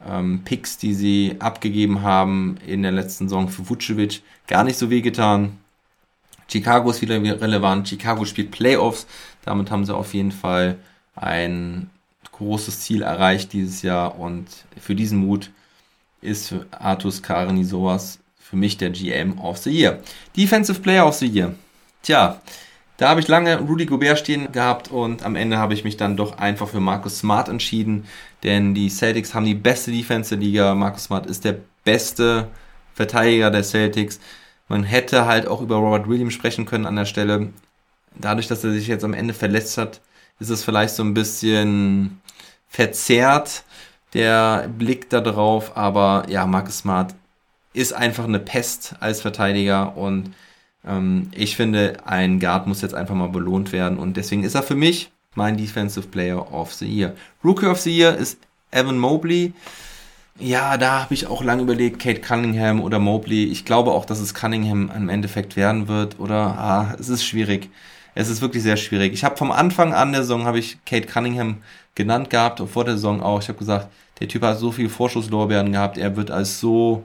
[0.09, 4.89] ähm, Picks, die sie abgegeben haben in der letzten Saison für Vucevic, gar nicht so
[4.89, 5.57] wehgetan.
[6.47, 7.87] Chicago ist wieder relevant.
[7.87, 9.07] Chicago spielt Playoffs.
[9.43, 10.77] Damit haben sie auf jeden Fall
[11.15, 11.89] ein
[12.31, 14.19] großes Ziel erreicht dieses Jahr.
[14.19, 14.47] Und
[14.79, 15.51] für diesen Mut
[16.21, 19.99] ist Artus Kareni sowas für mich der GM of the Year.
[20.35, 21.55] Defensive Player of the Year.
[22.03, 22.41] Tja,
[23.03, 26.15] da habe ich lange Rudy Gobert stehen gehabt und am Ende habe ich mich dann
[26.15, 28.05] doch einfach für Marcus Smart entschieden,
[28.43, 30.73] denn die Celtics haben die beste Defense der Liga.
[30.73, 32.47] Marcus Smart ist der beste
[32.93, 34.21] Verteidiger der Celtics.
[34.69, 37.51] Man hätte halt auch über Robert Williams sprechen können an der Stelle.
[38.15, 39.99] Dadurch, dass er sich jetzt am Ende verletzt hat,
[40.39, 42.21] ist es vielleicht so ein bisschen
[42.69, 43.65] verzerrt,
[44.13, 45.75] der Blick da drauf.
[45.75, 47.13] Aber ja, Marcus Smart
[47.73, 50.33] ist einfach eine Pest als Verteidiger und
[51.31, 54.75] ich finde, ein Guard muss jetzt einfach mal belohnt werden und deswegen ist er für
[54.75, 57.15] mich mein Defensive Player of the Year.
[57.43, 58.37] Rookie of the Year ist
[58.71, 59.53] Evan Mobley.
[60.39, 63.45] Ja, da habe ich auch lange überlegt, Kate Cunningham oder Mobley.
[63.45, 66.57] Ich glaube auch, dass es Cunningham im Endeffekt werden wird, oder?
[66.57, 67.69] Ah, es ist schwierig.
[68.15, 69.13] Es ist wirklich sehr schwierig.
[69.13, 71.57] Ich habe vom Anfang an der Saison habe ich Kate Cunningham
[71.95, 73.41] genannt gehabt und vor der Saison auch.
[73.41, 77.03] Ich habe gesagt, der Typ hat so viel Vorschusslorbeeren gehabt, er wird als so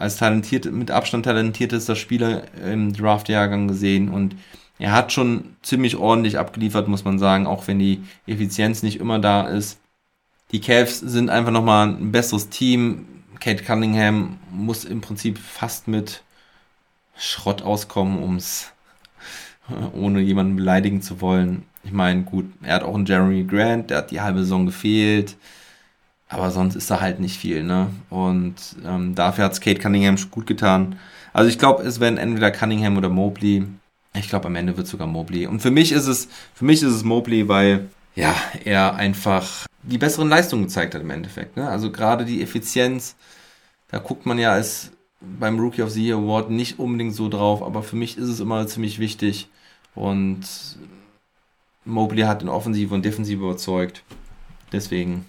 [0.00, 4.34] als talentiert, mit Abstand talentiertester Spieler im Draft-Jahrgang gesehen und
[4.78, 9.18] er hat schon ziemlich ordentlich abgeliefert, muss man sagen, auch wenn die Effizienz nicht immer
[9.18, 9.78] da ist.
[10.52, 13.06] Die Cavs sind einfach nochmal ein besseres Team.
[13.40, 16.22] Kate Cunningham muss im Prinzip fast mit
[17.14, 18.72] Schrott auskommen, um es
[19.92, 21.64] ohne jemanden beleidigen zu wollen.
[21.84, 25.36] Ich meine, gut, er hat auch einen Jeremy Grant, der hat die halbe Saison gefehlt.
[26.30, 27.88] Aber sonst ist da halt nicht viel, ne?
[28.08, 28.54] Und
[28.86, 30.96] ähm, dafür hat Kate Cunningham gut getan.
[31.32, 33.66] Also ich glaube, es werden entweder Cunningham oder Mobley.
[34.14, 35.48] Ich glaube, am Ende wird sogar Mobley.
[35.48, 39.98] Und für mich ist es, für mich ist es Mobley, weil ja, er einfach die
[39.98, 41.56] besseren Leistungen gezeigt hat im Endeffekt.
[41.56, 41.68] Ne?
[41.68, 43.16] Also gerade die Effizienz,
[43.88, 47.60] da guckt man ja als beim Rookie of the Year Award nicht unbedingt so drauf,
[47.62, 49.48] aber für mich ist es immer ziemlich wichtig.
[49.96, 50.46] Und
[51.84, 54.04] Mobley hat in Offensive und Defensive überzeugt.
[54.72, 55.26] Deswegen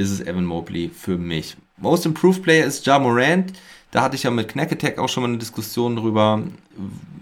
[0.00, 1.56] ist es Evan Mobley für mich.
[1.76, 3.52] Most Improved Player ist Ja Morant.
[3.90, 6.42] Da hatte ich ja mit Knack Attack auch schon mal eine Diskussion drüber.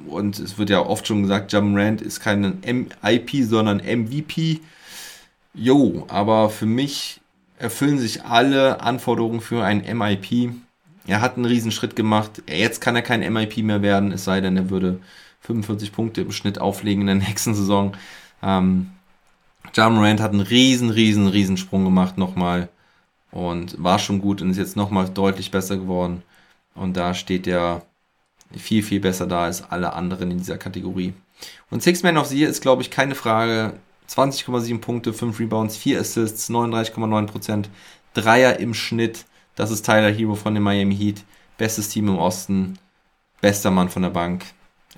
[0.07, 4.61] Und es wird ja oft schon gesagt, Ja Morant ist kein MIP, sondern MVP.
[5.55, 7.20] Jo, aber für mich
[7.59, 10.53] erfüllen sich alle Anforderungen für ein MIP.
[11.07, 12.43] Er hat einen Riesenschritt gemacht.
[12.49, 15.01] Jetzt kann er kein MIP mehr werden, es sei denn, er würde
[15.41, 17.97] 45 Punkte im Schnitt auflegen in der nächsten Saison.
[18.43, 18.91] Ähm,
[19.75, 22.69] John Morant hat einen riesen, riesen, riesen Sprung gemacht nochmal
[23.31, 26.23] und war schon gut und ist jetzt nochmal deutlich besser geworden.
[26.75, 27.83] Und da steht er
[28.57, 31.12] viel, viel besser da als alle anderen in dieser Kategorie.
[31.71, 33.75] Und Six Man of the Year ist, glaube ich, keine Frage.
[34.09, 37.66] 20,7 Punkte, 5 Rebounds, 4 Assists, 39,9%,
[38.14, 39.27] Dreier im Schnitt.
[39.55, 41.25] Das ist Tyler Hero von den Miami Heat.
[41.59, 42.79] Bestes Team im Osten,
[43.41, 44.45] bester Mann von der Bank.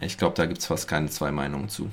[0.01, 1.91] Ich glaube, da gibt es fast keine zwei Meinungen zu.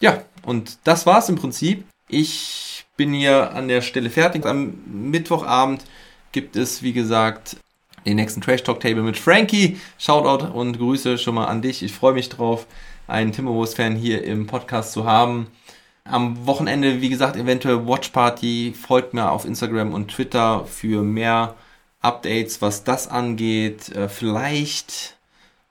[0.00, 1.84] Ja, und das war es im Prinzip.
[2.08, 4.46] Ich bin hier an der Stelle fertig.
[4.46, 5.84] Am Mittwochabend
[6.30, 7.56] gibt es, wie gesagt,
[8.06, 9.80] den nächsten Trash Talk Table mit Frankie.
[9.98, 11.82] Shoutout und Grüße schon mal an dich.
[11.82, 12.66] Ich freue mich drauf,
[13.08, 15.48] einen Timberwolves-Fan hier im Podcast zu haben.
[16.04, 18.72] Am Wochenende, wie gesagt, eventuell Watch Party.
[18.80, 21.56] Folgt mir auf Instagram und Twitter für mehr
[22.02, 23.88] Updates, was das angeht.
[23.88, 25.16] Äh, vielleicht,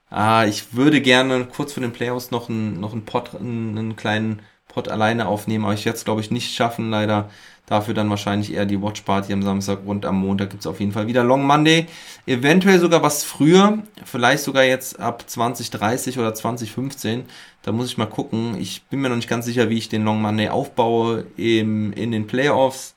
[0.10, 3.96] ah, ich würde gerne kurz vor den Playoffs noch einen, noch einen Pod, einen, einen
[3.96, 4.42] kleinen
[4.76, 7.30] Pod alleine aufnehmen, aber ich werde es, glaube ich, nicht schaffen, leider.
[7.66, 10.82] Dafür dann wahrscheinlich eher die Watch Party am Samstag und am Montag gibt es auf
[10.82, 11.88] jeden Fall wieder Long Monday.
[12.28, 17.24] Eventuell sogar was früher, vielleicht sogar jetzt ab 2030 oder 2015.
[17.64, 18.58] Da muss ich mal gucken.
[18.60, 22.12] Ich bin mir noch nicht ganz sicher, wie ich den Long Monday aufbaue im, in
[22.12, 22.96] den Playoffs.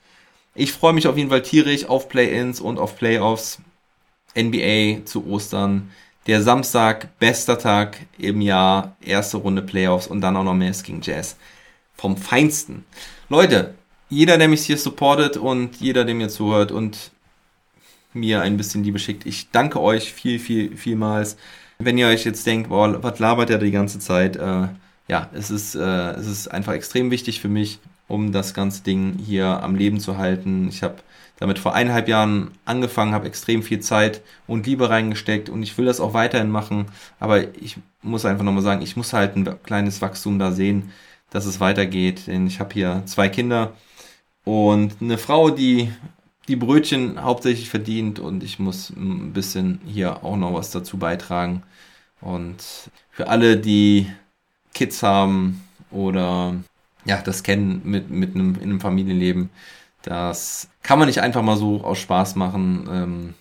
[0.56, 3.60] Ich freue mich auf jeden Fall tierisch auf Play-Ins und auf Playoffs.
[4.36, 5.92] NBA zu Ostern.
[6.26, 11.36] Der Samstag, bester Tag im Jahr, erste Runde Playoffs und dann auch noch gegen Jazz
[11.98, 12.84] vom Feinsten.
[13.28, 13.74] Leute,
[14.08, 17.10] jeder, der mich hier supportet und jeder, der mir zuhört und
[18.14, 21.36] mir ein bisschen Liebe schickt, ich danke euch viel, viel, vielmals.
[21.78, 24.36] Wenn ihr euch jetzt denkt, boah, was labert er die ganze Zeit?
[24.36, 24.68] Äh,
[25.08, 29.18] ja, es ist, äh, es ist einfach extrem wichtig für mich, um das ganze Ding
[29.24, 30.68] hier am Leben zu halten.
[30.68, 30.96] Ich habe
[31.38, 35.86] damit vor eineinhalb Jahren angefangen, habe extrem viel Zeit und Liebe reingesteckt und ich will
[35.86, 36.86] das auch weiterhin machen.
[37.20, 40.90] Aber ich muss einfach nochmal sagen, ich muss halt ein kleines Wachstum da sehen
[41.30, 42.26] dass es weitergeht.
[42.26, 43.74] Denn ich habe hier zwei Kinder
[44.44, 45.92] und eine Frau, die
[46.48, 51.62] die Brötchen hauptsächlich verdient und ich muss ein bisschen hier auch noch was dazu beitragen.
[52.20, 52.64] Und
[53.10, 54.10] für alle, die
[54.74, 56.56] Kids haben oder
[57.04, 59.50] ja, das kennen mit, mit einem, in einem Familienleben,
[60.02, 62.88] das kann man nicht einfach mal so aus Spaß machen.
[62.90, 63.34] Ähm,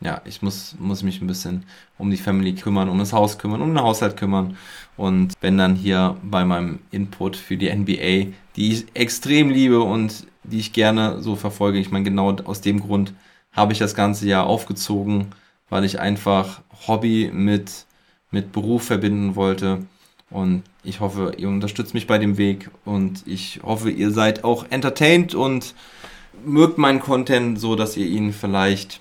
[0.00, 1.64] ja, ich muss, muss mich ein bisschen
[1.96, 4.56] um die Family kümmern, um das Haus kümmern, um den Haushalt kümmern.
[4.96, 10.26] Und wenn dann hier bei meinem Input für die NBA, die ich extrem liebe und
[10.44, 13.14] die ich gerne so verfolge, ich meine, genau aus dem Grund
[13.52, 15.28] habe ich das ganze Jahr aufgezogen,
[15.70, 17.86] weil ich einfach Hobby mit,
[18.30, 19.86] mit Beruf verbinden wollte.
[20.28, 24.66] Und ich hoffe, ihr unterstützt mich bei dem Weg und ich hoffe, ihr seid auch
[24.70, 25.74] entertained und
[26.44, 29.00] mögt meinen Content so, dass ihr ihn vielleicht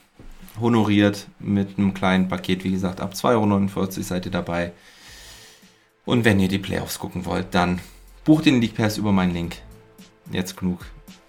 [0.60, 2.64] honoriert mit einem kleinen Paket.
[2.64, 4.72] Wie gesagt, ab 2,49 Euro seid ihr dabei.
[6.06, 7.80] Und wenn ihr die Playoffs gucken wollt, dann
[8.24, 9.58] bucht den League Pass über meinen Link.
[10.32, 10.86] Jetzt genug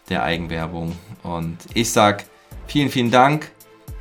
[0.09, 0.93] der Eigenwerbung.
[1.22, 2.24] Und ich sag
[2.66, 3.51] vielen, vielen Dank.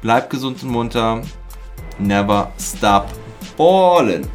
[0.01, 1.21] Bleibt gesund und munter.
[1.97, 3.07] Never stop
[3.57, 4.28] ballin'.